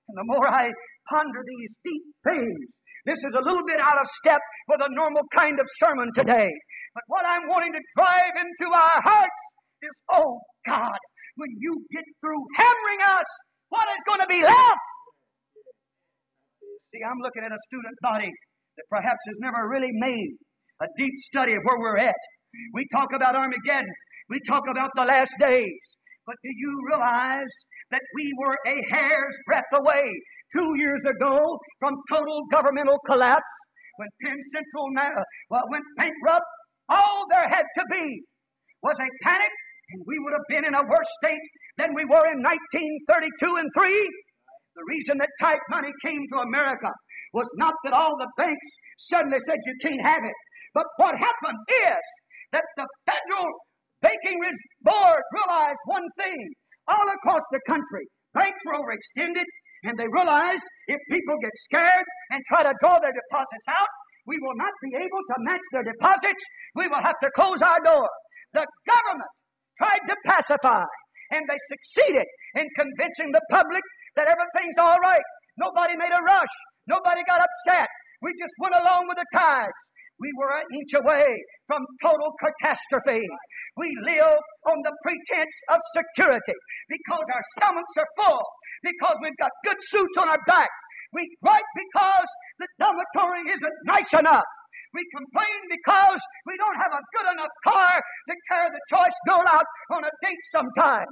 [0.09, 0.71] And the more I
[1.09, 2.61] ponder these deep things,
[3.07, 6.51] this is a little bit out of step with a normal kind of sermon today.
[6.95, 9.41] But what I'm wanting to drive into our hearts
[9.83, 11.01] is, oh God,
[11.37, 13.29] when you get through hammering us,
[13.73, 14.85] what is going to be left?
[16.93, 18.29] See, I'm looking at a student body
[18.77, 20.37] that perhaps has never really made
[20.83, 22.23] a deep study of where we're at.
[22.75, 23.87] We talk about Armageddon.
[24.29, 25.79] We talk about the last days.
[26.27, 27.53] But do you realize
[27.91, 30.11] that we were a hair's breadth away
[30.55, 33.47] two years ago from total governmental collapse?
[33.97, 34.91] When Penn Central
[35.71, 36.47] went bankrupt,
[36.89, 38.23] all there had to be
[38.83, 39.53] was a panic,
[39.93, 41.47] and we would have been in a worse state
[41.79, 44.11] than we were in 1932 and 3.
[44.75, 46.91] The reason that tight money came to America
[47.35, 48.67] was not that all the banks
[49.13, 50.39] suddenly said you can't have it.
[50.75, 52.05] But what happened is
[52.53, 53.49] that the federal
[54.01, 54.39] banking
[54.83, 56.39] board realized one thing
[56.89, 58.05] all across the country.
[58.35, 59.45] Banks were overextended,
[59.85, 63.93] and they realized if people get scared and try to draw their deposits out,
[64.27, 66.43] we will not be able to match their deposits.
[66.75, 68.09] We will have to close our door.
[68.55, 69.33] The government
[69.79, 70.87] tried to pacify,
[71.35, 73.83] and they succeeded in convincing the public
[74.17, 75.27] that everything's all right.
[75.59, 76.55] Nobody made a rush.
[76.87, 77.89] Nobody got upset.
[78.23, 79.75] We just went along with the tides.
[80.23, 81.27] We were an inch away
[81.67, 83.27] from total catastrophe.
[83.75, 84.39] We live
[84.71, 86.55] on the pretense of security
[86.87, 88.45] because our stomachs are full,
[88.87, 90.71] because we've got good suits on our back.
[91.13, 92.29] We gripe because
[92.63, 94.47] the dormitory isn't nice enough.
[94.95, 99.43] We complain because we don't have a good enough car to carry the choice girl
[99.49, 101.11] out on a date sometime.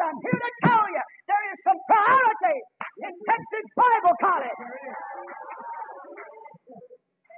[0.00, 2.58] But I'm here to tell you there is some priority
[3.04, 4.60] in Texas Bible College.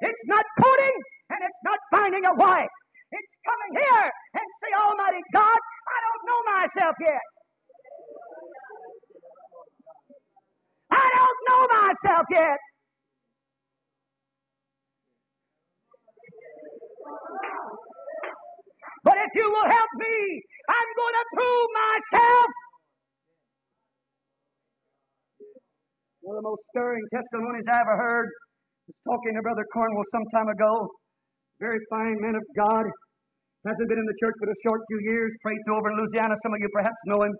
[0.02, 0.98] It's not coding
[1.34, 2.74] and it's not finding a wife.
[3.12, 4.06] It's coming here
[4.38, 7.24] and say, Almighty God, I don't know myself yet.
[10.92, 12.58] I don't know myself yet.
[19.02, 20.16] But if you will help me,
[20.70, 22.48] I'm going to prove myself.
[26.22, 28.28] One of the most stirring testimonies I ever heard
[28.86, 30.86] was talking to Brother Cornwell some time ago.
[31.58, 32.86] Very fine man of God.
[33.66, 35.30] Hasn't been in the church but a short few years.
[35.42, 36.38] Prayed over in Louisiana.
[36.46, 37.34] Some of you perhaps know him.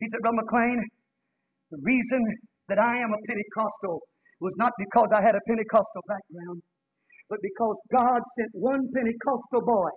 [0.00, 0.80] He said, Brother McClain,
[1.72, 2.22] the reason
[2.68, 4.00] that I am a Pentecostal
[4.40, 6.60] was not because I had a Pentecostal background,
[7.28, 9.92] but because God sent one Pentecostal boy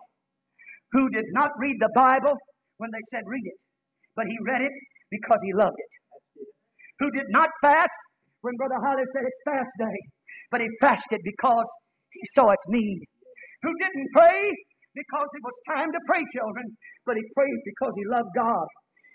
[0.93, 2.35] who did not read the Bible
[2.77, 3.59] when they said read it,
[4.15, 4.73] but he read it
[5.11, 5.91] because he loved it.
[6.99, 7.91] Who did not fast
[8.41, 9.97] when Brother Holly said it's fast day,
[10.51, 11.67] but he fasted because
[12.11, 13.01] he saw its need.
[13.63, 14.41] Who didn't pray
[14.95, 16.65] because it was time to pray, children,
[17.05, 18.67] but he prayed because he loved God.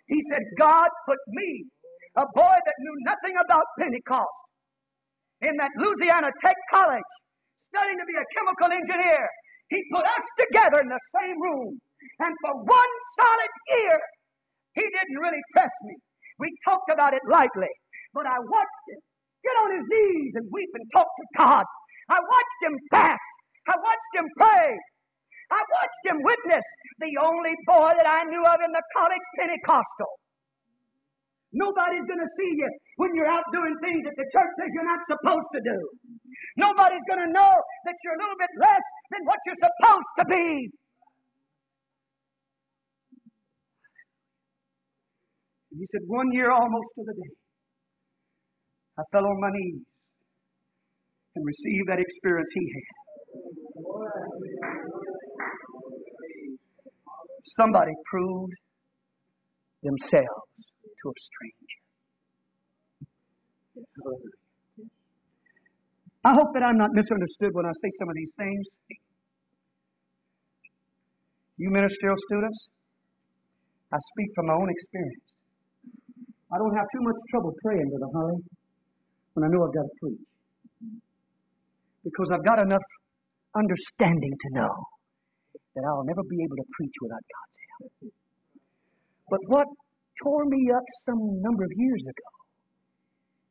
[0.08, 1.64] He said, God put me,
[2.18, 4.38] a boy that knew nothing about Pentecost,
[5.42, 7.10] in that Louisiana Tech College,
[7.72, 9.24] studying to be a chemical engineer.
[9.72, 11.80] He put us together in the same room.
[12.20, 13.96] And for one solid year,
[14.76, 15.96] he didn't really press me.
[16.38, 17.72] We talked about it lightly,
[18.12, 19.00] but I watched him
[19.42, 21.64] get on his knees and weep and talk to God.
[22.10, 23.32] I watched him fast.
[23.68, 24.68] I watched him pray.
[25.52, 26.66] I watched him witness
[27.00, 30.12] the only boy that I knew of in the college Pentecostal.
[31.52, 34.88] Nobody's going to see you when you're out doing things that the church says you're
[34.88, 35.78] not supposed to do.
[36.56, 37.52] Nobody's going to know
[37.84, 40.70] that you're a little bit less than what you're supposed to be.
[45.70, 47.34] And he said, one year almost to the day,
[48.98, 49.84] I fell on my knees
[51.36, 52.82] and received that experience he had.
[57.56, 58.52] Somebody proved
[59.82, 60.52] themselves
[61.02, 61.80] to a stranger.
[66.24, 68.64] I hope that I'm not misunderstood when I say some of these things.
[71.58, 72.58] You ministerial students,
[73.92, 75.26] I speak from my own experience.
[76.54, 78.38] I don't have too much trouble praying, Brother Holly,
[79.34, 80.26] when I know I've got to preach.
[82.06, 82.86] Because I've got enough
[83.58, 84.72] understanding to know
[85.74, 88.12] that I'll never be able to preach without God's help.
[89.30, 89.66] But what
[90.22, 92.30] tore me up some number of years ago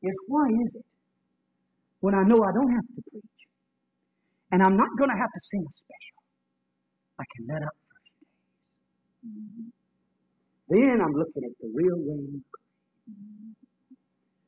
[0.03, 0.85] is why is it
[2.01, 3.41] when I know I don't have to preach
[4.51, 6.21] and I'm not going to have to sing a special,
[7.19, 9.31] I can let up for a few
[9.63, 9.73] days.
[10.69, 12.41] Then I'm looking at the real way.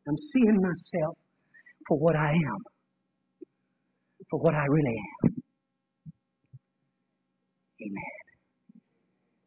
[0.07, 1.17] I'm seeing myself
[1.87, 2.59] for what I am,
[4.29, 5.31] for what I really am.
[7.81, 8.13] Amen.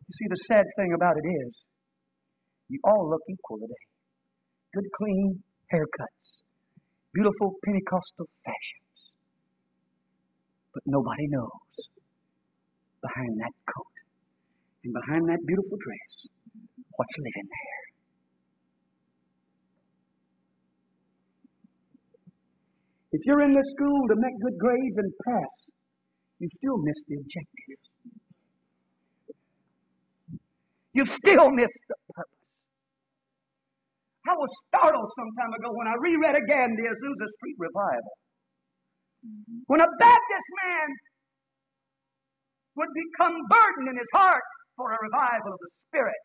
[0.08, 1.52] You see, the sad thing about it is,
[2.68, 3.86] you all look equal today.
[4.74, 5.42] Good, clean
[5.72, 6.45] haircuts,
[7.16, 9.00] beautiful Pentecostal fashions.
[10.74, 11.72] But nobody knows
[13.00, 13.96] behind that coat
[14.84, 16.14] and behind that beautiful dress
[16.96, 17.84] what's living there.
[23.12, 25.54] If you're in this school to make good grades and pass,
[26.38, 27.86] you still miss the objectives.
[30.92, 31.95] You've still missed the.
[34.26, 38.14] I was startled some time ago when I reread again the Azusa Street Revival.
[39.22, 39.58] Mm-hmm.
[39.66, 40.88] When a Baptist man
[42.76, 44.46] would become burdened in his heart
[44.76, 46.20] for a revival of the Spirit,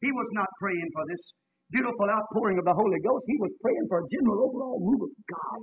[0.00, 1.22] he was not praying for this
[1.70, 3.24] beautiful outpouring of the Holy Ghost.
[3.26, 5.62] He was praying for a general overall move of God.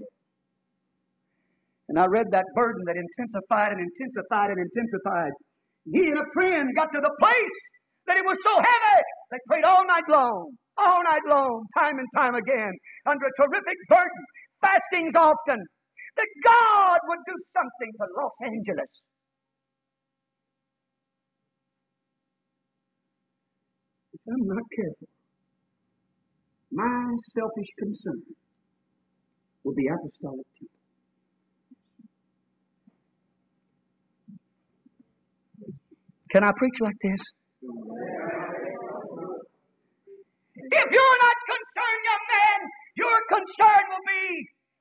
[1.89, 5.34] And I read that burden that intensified and intensified and intensified.
[5.86, 7.58] He and a friend got to the place
[8.08, 9.00] that it was so heavy,
[9.32, 12.74] they prayed all night long, all night long, time and time again,
[13.06, 14.24] under a terrific burden,
[14.62, 15.60] fastings often,
[16.18, 18.92] that God would do something for Los Angeles.
[24.14, 25.10] If I'm not careful,
[26.72, 28.22] my selfish concern
[29.64, 30.80] will be apostolic temple.
[36.32, 37.22] Can I preach like this?
[40.72, 42.59] If you're not concerned, young man,
[42.95, 44.28] your concern will be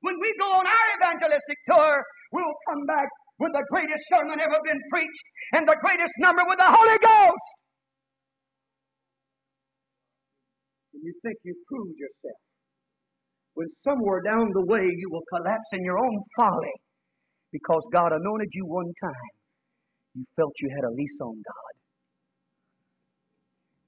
[0.02, 2.02] when we go on our evangelistic tour,
[2.34, 3.06] we'll come back
[3.38, 7.46] with the greatest sermon ever been preached and the greatest number with the Holy Ghost.
[10.94, 12.42] And you think you've proved yourself.
[13.54, 16.76] When somewhere down the way you will collapse in your own folly
[17.52, 19.32] because God anointed you one time,
[20.14, 21.72] you felt you had a lease on God.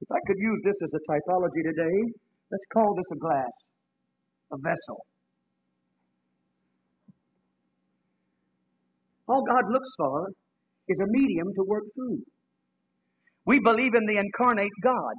[0.04, 1.96] If I could use this as a typology today,
[2.52, 3.52] let's call this a glass,
[4.52, 5.00] a vessel.
[9.26, 10.28] All God looks for
[10.88, 12.18] is a medium to work through.
[13.46, 15.14] We believe in the incarnate God.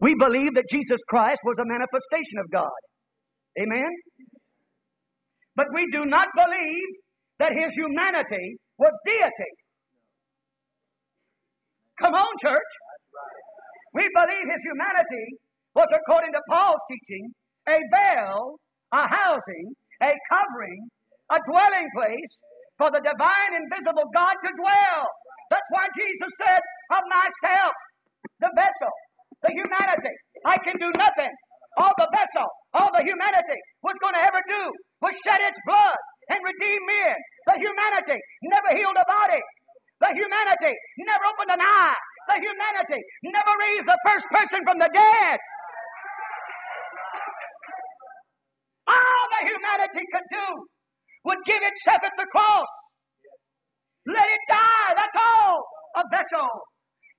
[0.00, 2.80] We believe that Jesus Christ was a manifestation of God.
[3.62, 3.90] Amen?
[5.54, 6.88] But we do not believe
[7.38, 9.61] that his humanity was deity.
[12.02, 12.72] Come on, church.
[13.94, 15.26] We believe his humanity
[15.74, 17.32] was, according to Paul's teaching,
[17.68, 18.56] a veil,
[18.94, 19.66] a housing,
[20.02, 20.82] a covering,
[21.32, 22.34] a dwelling place
[22.78, 25.02] for the divine, invisible God to dwell.
[25.50, 26.62] That's why Jesus said,
[26.94, 27.74] Of myself,
[28.40, 28.94] the vessel,
[29.42, 30.14] the humanity,
[30.46, 31.32] I can do nothing.
[31.78, 34.62] All the vessel, all the humanity was going to ever do
[35.02, 36.00] was shed its blood
[36.30, 37.16] and redeem men.
[37.48, 39.42] The humanity never healed a body.
[40.02, 40.74] The humanity
[41.06, 41.98] never opened an eye.
[42.26, 45.38] The humanity never raised the first person from the dead.
[48.90, 50.46] All the humanity could do
[51.30, 52.70] would give itself at the cross.
[54.10, 54.90] Let it die.
[54.98, 55.62] That's all.
[55.94, 56.50] A vessel.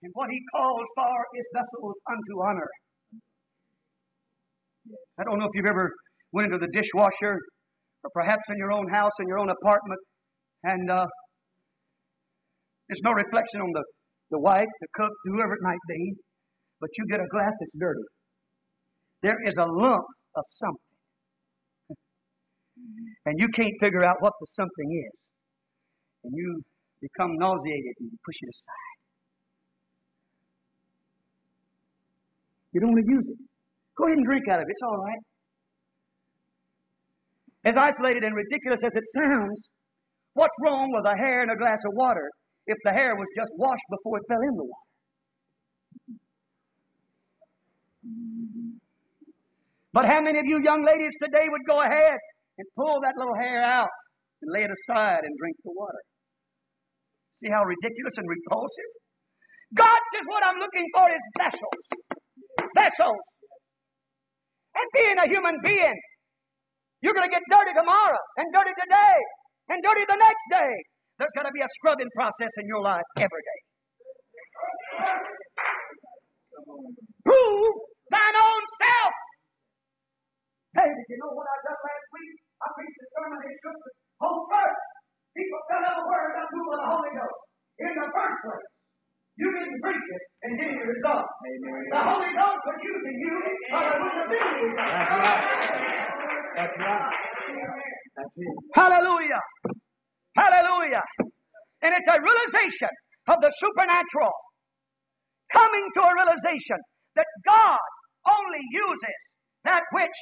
[0.04, 2.72] And what he calls for is vessels unto honor.
[5.20, 5.88] I don't know if you've ever
[6.36, 7.40] went into the dishwasher
[8.04, 10.02] or perhaps in your own house, in your own apartment,
[10.64, 11.08] and uh,
[12.88, 13.84] there's no reflection on the,
[14.32, 16.14] the wife, the cook, whoever it might be,
[16.82, 18.04] but you get a glass that's dirty.
[19.22, 20.06] There is a lump
[20.36, 20.92] of something.
[23.26, 25.18] And you can't figure out what the something is.
[26.26, 26.62] And you
[27.00, 28.94] become nauseated and you push it aside.
[32.74, 33.40] You don't want to use it.
[33.96, 34.72] Go ahead and drink out of it.
[34.72, 35.24] It's all right.
[37.64, 39.62] As isolated and ridiculous as it sounds,
[40.34, 42.28] what's wrong with a hair in a glass of water
[42.68, 44.90] if the hair was just washed before it fell in the water?
[49.94, 52.18] But how many of you young ladies today would go ahead
[52.58, 53.94] and pull that little hair out
[54.42, 56.02] and lay it aside and drink the water?
[57.38, 58.92] See how ridiculous and repulsive?
[59.76, 61.84] God says what I'm looking for is vessels.
[62.74, 63.24] Vessels.
[64.74, 66.00] And being a human being,
[67.02, 69.18] you're going to get dirty tomorrow, and dirty today,
[69.70, 70.74] and dirty the next day.
[71.22, 73.60] There's going to be a scrubbing process in your life every day.
[77.26, 77.74] Prove
[78.10, 79.14] thine own self.
[80.74, 82.36] Hey, did you know what I done last week?
[82.62, 83.92] I preached a sermon that shook the
[84.26, 84.80] whole church.
[85.38, 87.40] People fell over word about who was the Holy Ghost.
[87.78, 88.70] In the first place,
[89.38, 91.26] you didn't preach it and didn't get result.
[91.30, 93.36] The Holy Ghost was using you,
[93.70, 94.82] but it wouldn't have.
[94.82, 95.42] That's right.
[96.58, 97.06] That's right.
[98.18, 98.56] That's it.
[98.78, 99.42] Hallelujah.
[100.36, 101.04] Hallelujah.
[101.84, 102.94] And it's a realization
[103.30, 104.34] of the supernatural.
[105.54, 106.80] Coming to a realization
[107.16, 107.86] that God
[108.26, 109.20] only uses
[109.66, 110.18] that which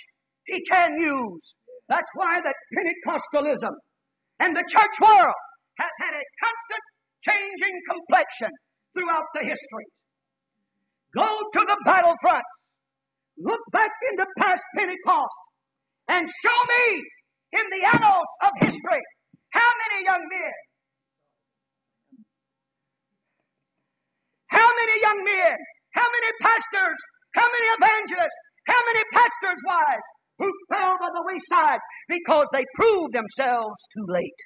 [0.45, 1.43] He can use.
[1.87, 3.73] That's why that Pentecostalism
[4.39, 5.41] and the church world
[5.79, 6.85] has had a constant
[7.23, 8.51] changing complexion
[8.93, 9.87] throughout the history.
[11.15, 12.47] Go to the battlefront.
[13.37, 15.39] Look back into past Pentecost
[16.09, 16.85] and show me
[17.53, 19.03] in the annals of history
[19.51, 20.55] how many young men,
[24.47, 25.57] how many young men,
[25.95, 26.99] how many pastors,
[27.35, 30.07] how many evangelists, how many pastors' wives
[30.41, 31.79] who fell by the wayside
[32.09, 34.41] because they proved themselves too late.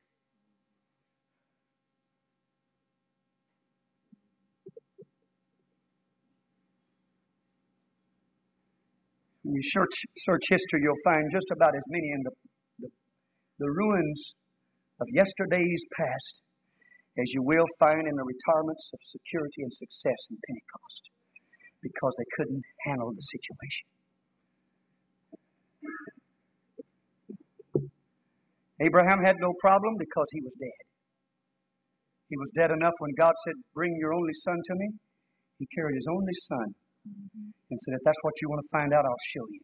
[9.43, 9.93] When you search,
[10.25, 12.31] search history, you'll find just about as many in the,
[12.79, 12.89] the,
[13.59, 14.33] the ruins
[15.01, 16.33] of yesterday's past
[17.17, 21.03] as you will find in the retirements of security and success in Pentecost
[21.81, 23.87] because they couldn't handle the situation.
[28.83, 30.83] Abraham had no problem because he was dead.
[32.27, 34.89] He was dead enough when God said, Bring your only son to me.
[35.59, 36.75] He carried his only son
[37.71, 39.61] and said, If that's what you want to find out, I'll show you.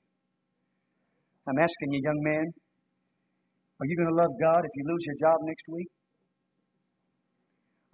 [1.50, 2.54] I'm asking you, young man,
[3.82, 5.90] are you going to love God if you lose your job next week?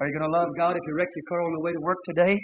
[0.04, 1.80] Are you going to love God if you wreck your car on the way to
[1.80, 2.36] work today?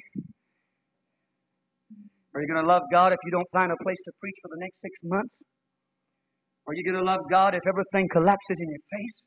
[2.34, 4.48] Are you going to love God if you don't find a place to preach for
[4.56, 5.36] the next six months?
[6.72, 9.18] Are you going to love God if everything collapses in your face?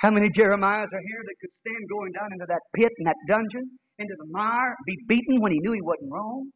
[0.00, 3.20] How many Jeremiahs are here that could stand going down into that pit and that
[3.28, 6.48] dungeon, into the mire, be beaten when he knew he wasn't wrong?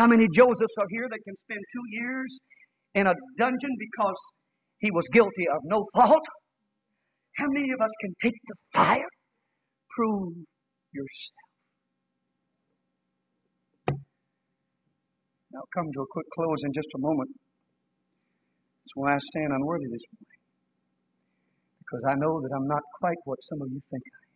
[0.00, 2.30] How many Josephs are here that can spend two years
[2.96, 4.16] in a dungeon because
[4.78, 6.26] he was guilty of no fault?
[7.36, 9.10] How many of us can take the fire?
[9.96, 10.34] Prove
[10.92, 11.48] yourself.
[15.52, 17.30] Now, come to a quick close in just a moment.
[18.84, 20.38] That's why I stand unworthy this morning.
[21.80, 24.28] Because I know that I'm not quite what some of you think I am.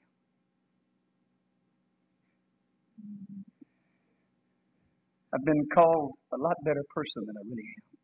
[5.34, 8.01] I've been called a lot better person than I really am.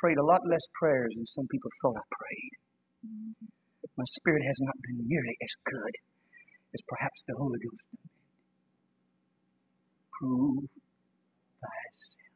[0.00, 2.54] Prayed a lot less prayers than some people thought I prayed.
[3.98, 5.94] My spirit has not been nearly as good
[6.72, 7.84] as perhaps the Holy Ghost.
[10.18, 10.64] Prove
[11.60, 12.30] thyself.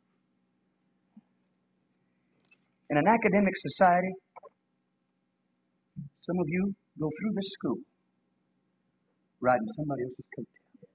[2.90, 4.12] In an academic society,
[6.20, 7.78] some of you go through this school
[9.40, 10.88] riding somebody else's coattail.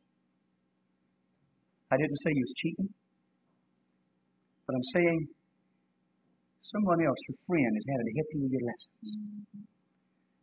[1.92, 2.90] I didn't say you was cheating,
[4.68, 5.28] but I'm saying
[6.64, 9.08] someone else, your friend, is having to help you with your lessons.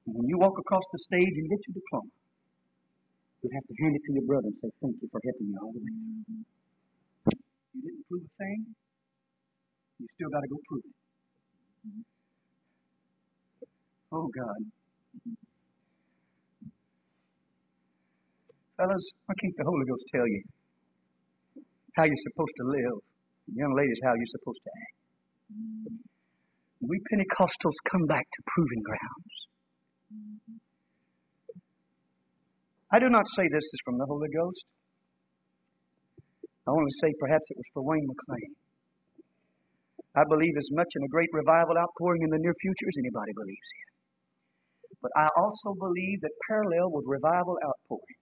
[0.07, 2.13] And when you walk across the stage and get your diploma,
[3.43, 5.57] you have to hand it to your brother and say, Thank you for helping me
[5.61, 5.95] all the way.
[7.75, 8.61] You didn't prove a thing,
[10.01, 10.97] you still got to go prove it.
[14.13, 14.61] Oh, God.
[18.77, 20.43] Fellas, why can't the Holy Ghost tell you
[21.97, 22.99] how you're supposed to live?
[23.55, 25.06] Young ladies, how you're supposed to act.
[25.49, 29.35] We Pentecostals come back to proving grounds.
[32.93, 34.65] I do not say this is from the Holy Ghost.
[36.67, 38.55] I only say perhaps it was for Wayne McClain.
[40.17, 43.33] I believe as much in a great revival outpouring in the near future as anybody
[43.35, 43.89] believes in.
[45.03, 48.21] But I also believe that parallel with revival outpouring,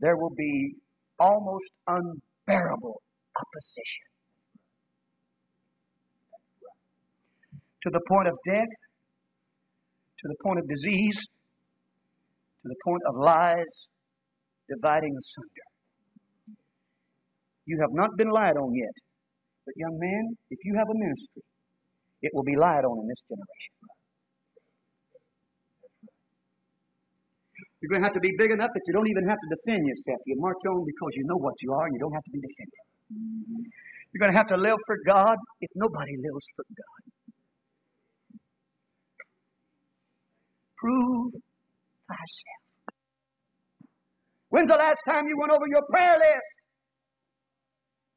[0.00, 0.74] there will be
[1.18, 3.02] almost unbearable
[3.34, 4.15] opposition
[7.86, 8.74] to the point of death,
[10.18, 11.18] to the point of disease,
[12.62, 13.70] to the point of lies
[14.66, 15.66] dividing asunder.
[17.66, 18.96] You have not been lied on yet.
[19.66, 21.46] But, young man, if you have a ministry,
[22.22, 23.74] it will be lied on in this generation.
[27.78, 29.86] You're going to have to be big enough that you don't even have to defend
[29.86, 30.18] yourself.
[30.26, 32.42] You march on because you know what you are and you don't have to be
[32.42, 32.82] defended.
[34.10, 37.15] You're going to have to live for God if nobody lives for God.
[40.78, 41.32] Prove
[42.08, 42.60] thyself.
[44.48, 46.52] When's the last time you went over your prayer list?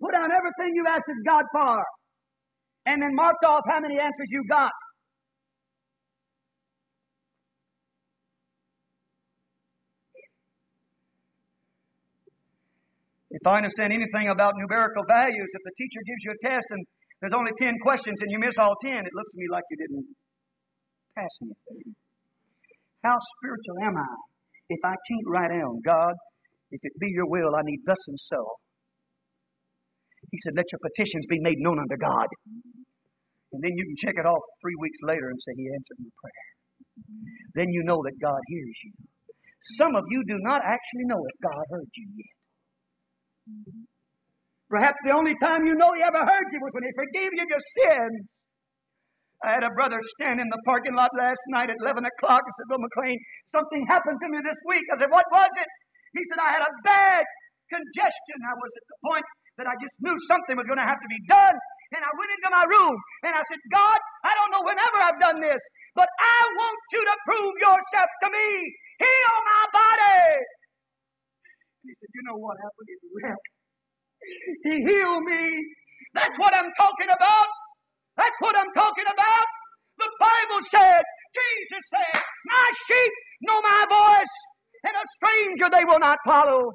[0.01, 1.84] Put down everything you asked God for,
[2.86, 4.72] and then marked off how many answers you got.
[13.32, 16.86] If I understand anything about numerical values, if the teacher gives you a test and
[17.22, 19.78] there's only 10 questions and you miss all 10, it looks to me like you
[19.78, 20.05] didn't
[21.16, 21.95] pass anything.
[23.03, 24.13] How spiritual am I
[24.69, 26.13] if I can't write down, God,
[26.71, 28.39] if it be your will, I need thus and so.
[30.31, 32.27] He said, Let your petitions be made known unto God.
[33.51, 36.13] And then you can check it off three weeks later and say, He answered my
[36.21, 36.49] prayer.
[37.55, 38.93] Then you know that God hears you.
[39.81, 42.35] Some of you do not actually know if God heard you yet.
[44.69, 47.45] Perhaps the only time you know He ever heard you was when He forgave you
[47.49, 48.21] your sins.
[49.45, 52.53] I had a brother stand in the parking lot last night at 11 o'clock and
[52.59, 53.15] said, Bill McClain,
[53.55, 54.83] something happened to me this week.
[54.91, 55.69] I said, What was it?
[56.17, 57.23] He said, I had a bad
[57.71, 58.37] congestion.
[58.43, 59.27] I was at the point
[59.61, 61.55] that I just knew something was going to have to be done.
[61.95, 65.21] And I went into my room and I said, God, I don't know whenever I've
[65.21, 65.61] done this,
[65.95, 68.49] but I want you to prove yourself to me.
[68.99, 70.23] Heal my body.
[71.87, 73.35] He said, You know what happened?
[74.63, 75.43] He healed me.
[76.15, 77.49] That's what I'm talking about.
[78.20, 79.47] That's what I'm talking about.
[79.95, 83.13] The Bible said, Jesus said, My sheep
[83.47, 84.36] know my voice,
[84.84, 86.67] and a stranger they will not follow.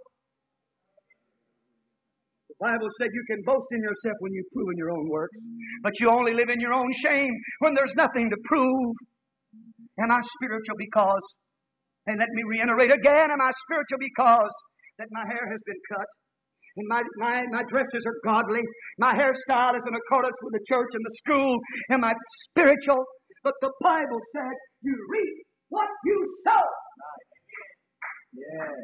[2.49, 5.37] The Bible said you can boast in yourself when you've proven your own works,
[5.83, 8.95] but you only live in your own shame when there's nothing to prove.
[10.01, 11.25] Am I spiritual because,
[12.07, 14.55] and let me reiterate again, am I spiritual because
[14.99, 16.09] that my hair has been cut?
[16.77, 18.61] And my, my, my dresses are godly.
[18.99, 21.59] My hairstyle is in accordance with the church and the school.
[21.91, 22.13] and I
[22.51, 23.05] spiritual?
[23.45, 26.19] But the Bible said you reap what you
[26.49, 26.67] sow.
[28.35, 28.75] Yes.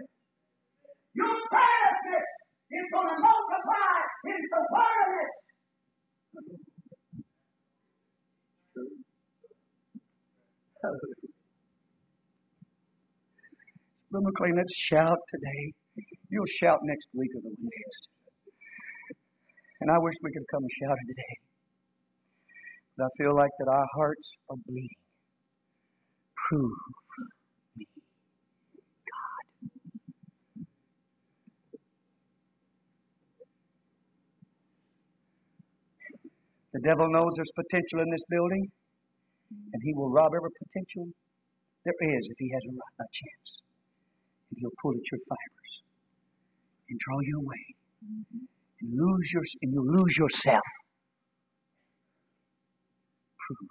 [1.15, 2.29] Your prayerlessness
[2.71, 3.99] is going to multiply
[4.31, 5.35] into wordless.
[14.11, 15.80] Brother McClain, let's shout today.
[16.31, 18.09] You'll shout next week or the week next.
[19.81, 21.35] And I wish we could come and shout it today.
[22.97, 25.03] But I feel like that our hearts are bleeding.
[26.49, 26.71] Prove
[27.77, 27.87] me,
[29.11, 29.45] God.
[36.75, 38.71] The devil knows there's potential in this building,
[39.51, 41.11] and he will rob every potential
[41.85, 43.51] there is if he has a, a chance.
[44.51, 45.90] And he'll pull at your fibers
[46.91, 47.65] and draw you away
[48.83, 50.67] and lose your and you'll lose yourself.
[53.39, 53.69] Prove me.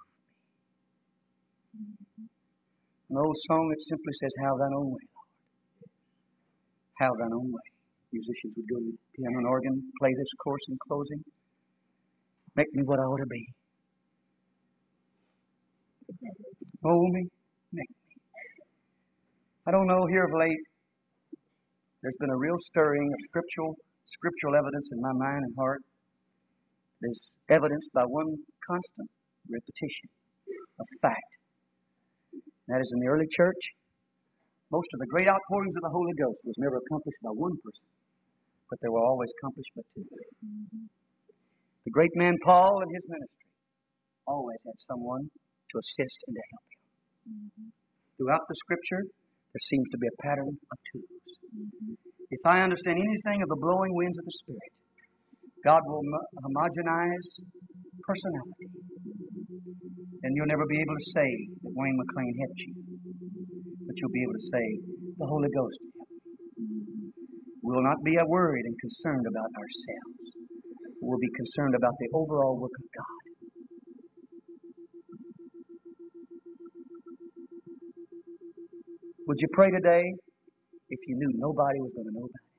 [3.10, 5.30] An old song that simply says, Have thine own way, Lord.
[7.02, 7.68] Have thine own way.
[8.12, 11.22] Musicians would go to the piano and organ, play this course in closing.
[12.56, 13.46] Make me what I ought to be.
[16.82, 17.28] Mold me,
[17.72, 18.14] make me.
[19.66, 20.58] I don't know here of late,
[22.02, 23.76] there's been a real stirring of scriptural
[24.06, 25.82] scriptural evidence in my mind and heart.
[27.00, 28.28] Is evidenced by one
[28.68, 29.08] constant
[29.48, 30.12] repetition
[30.76, 31.30] of fact.
[32.68, 33.56] That is in the early church,
[34.70, 37.88] most of the great outpourings of the Holy Ghost was never accomplished by one person,
[38.68, 40.04] but they were always accomplished by two.
[41.88, 43.48] The great man Paul and his ministry
[44.28, 46.82] always had someone to assist and to help him.
[47.32, 47.68] Mm-hmm.
[48.20, 49.08] Throughout the scripture,
[49.56, 51.19] there seems to be a pattern of twos.
[51.50, 54.72] If I understand anything of the blowing winds of the Spirit,
[55.66, 56.02] God will
[56.46, 57.28] homogenize
[58.06, 58.70] personality.
[60.22, 61.30] And you'll never be able to say
[61.66, 62.74] that Wayne McClain helped you.
[63.82, 64.64] But you'll be able to say,
[65.18, 67.10] the Holy Ghost helped me.
[67.66, 70.20] We will not be worried and concerned about ourselves.
[71.02, 73.20] We'll be concerned about the overall work of God.
[79.26, 80.04] Would you pray today
[80.90, 82.50] if you knew nobody was going to know about it?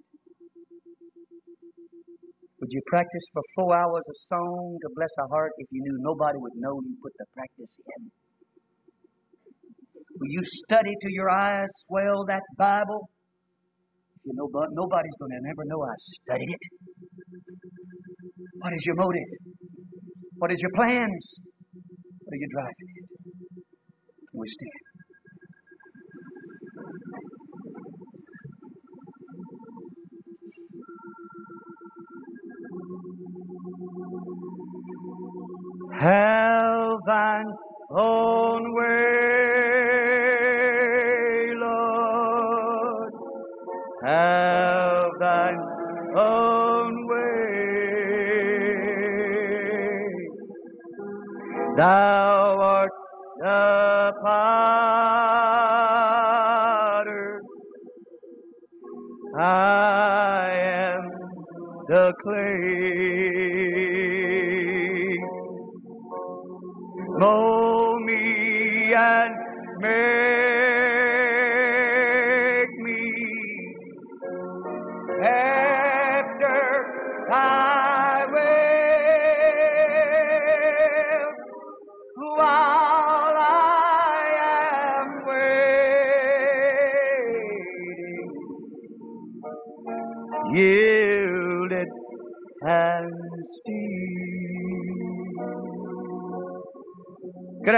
[2.62, 5.98] Would you practice for four hours a song to bless a heart if you knew
[6.00, 8.12] nobody would know you put the practice in?
[10.22, 13.10] Will you study till your eyes swell that Bible?
[14.24, 16.64] You know, but nobody's going to never know I studied it.
[18.62, 19.32] What is your motive?
[20.38, 21.26] What is your plans?
[22.22, 23.10] What are you driving at?
[24.30, 24.82] Can we stand?
[36.02, 37.45] Have thine
[37.91, 38.89] own way,
[41.62, 43.14] Lord.
[44.04, 45.62] Have thine
[46.18, 47.22] own way.
[51.78, 52.21] Thou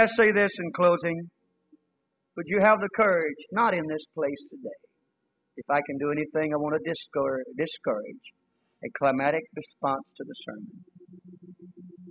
[0.04, 1.16] I say this in closing?
[2.36, 4.80] Would you have the courage, not in this place today,
[5.56, 8.24] if I can do anything, I want to discourage, discourage
[8.84, 10.76] a climatic response to the sermon.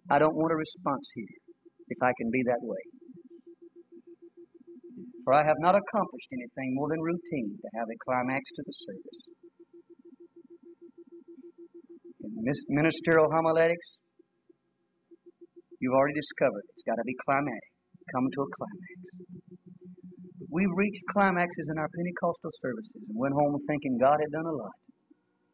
[0.09, 1.37] I don't want a response here,
[1.93, 2.83] if I can be that way.
[5.21, 8.75] For I have not accomplished anything more than routine to have a climax to the
[8.89, 9.21] service.
[12.25, 12.41] In
[12.73, 13.89] ministerial homiletics,
[15.77, 17.72] you've already discovered it's got to be climatic,
[18.11, 18.99] come to a climax.
[20.51, 24.55] We reached climaxes in our Pentecostal services and went home thinking God had done a
[24.55, 24.77] lot,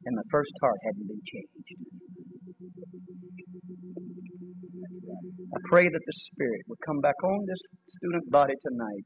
[0.06, 1.70] and the first heart hadn't been changed.
[5.50, 7.62] I pray that the Spirit would come back on this
[8.00, 9.06] student body tonight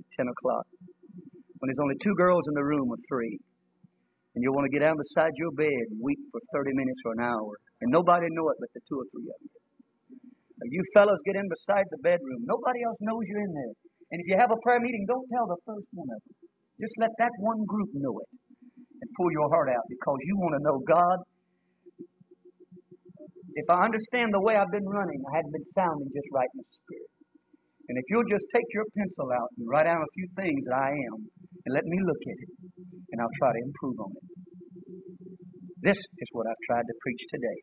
[0.00, 0.66] at 10 o'clock
[1.60, 3.36] when there's only two girls in the room or three.
[4.34, 7.12] And you'll want to get down beside your bed and weep for 30 minutes or
[7.18, 7.52] an hour.
[7.82, 9.59] And nobody know it but the two or three of you.
[10.70, 12.46] You fellows get in beside the bedroom.
[12.46, 13.74] Nobody else knows you're in there.
[14.14, 16.34] And if you have a prayer meeting, don't tell the first one of them.
[16.78, 18.30] Just let that one group know it
[19.02, 21.18] and pull your heart out because you want to know God.
[23.58, 26.62] If I understand the way I've been running, I hadn't been sounding just right in
[26.62, 27.10] the spirit.
[27.90, 30.78] And if you'll just take your pencil out and write down a few things that
[30.78, 31.18] I am
[31.66, 32.52] and let me look at it,
[33.10, 34.26] and I'll try to improve on it.
[35.82, 37.58] This is what I've tried to preach today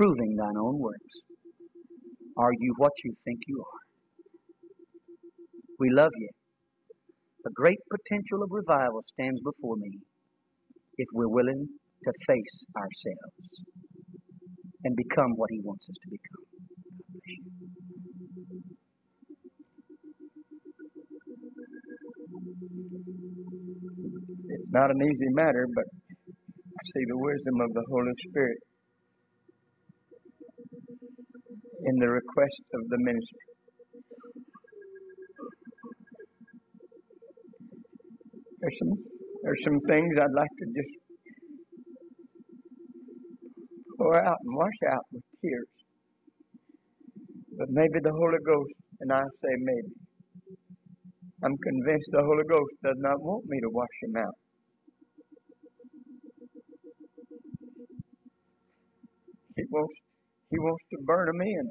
[0.00, 1.29] proving thine own works.
[2.36, 3.80] Are you what you think you are?
[5.78, 6.30] We love you.
[7.46, 9.98] A great potential of revival stands before me
[10.98, 11.66] if we're willing
[12.04, 13.64] to face ourselves
[14.84, 16.44] and become what He wants us to become.
[24.48, 25.84] It's not an easy matter, but
[26.66, 28.58] I see the wisdom of the Holy Spirit
[31.90, 33.46] in the request of the ministry.
[38.60, 38.92] There's some
[39.42, 40.94] there's some things I'd like to just
[43.98, 45.72] pour out and wash out with tears.
[47.58, 49.92] But maybe the Holy Ghost, and I say maybe,
[51.42, 54.36] I'm convinced the Holy Ghost does not want me to wash him out.
[59.56, 59.98] He wants
[60.50, 61.66] he wants to burn them in.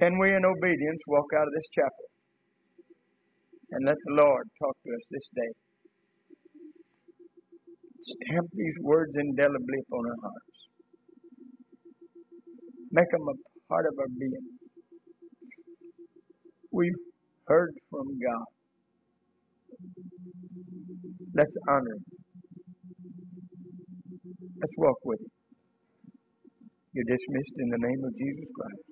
[0.00, 2.06] Can we in obedience walk out of this chapel
[3.72, 5.52] and let the Lord talk to us this day?
[8.04, 10.58] Stamp these words indelibly upon our hearts.
[12.92, 13.36] Make them a
[13.68, 14.48] part of our being.
[16.72, 17.02] We've
[17.46, 18.48] heard from God.
[21.34, 22.04] Let's honor Him.
[24.60, 25.29] Let's walk with Him.
[26.92, 28.82] You're dismissed in the name of Jesus Christ.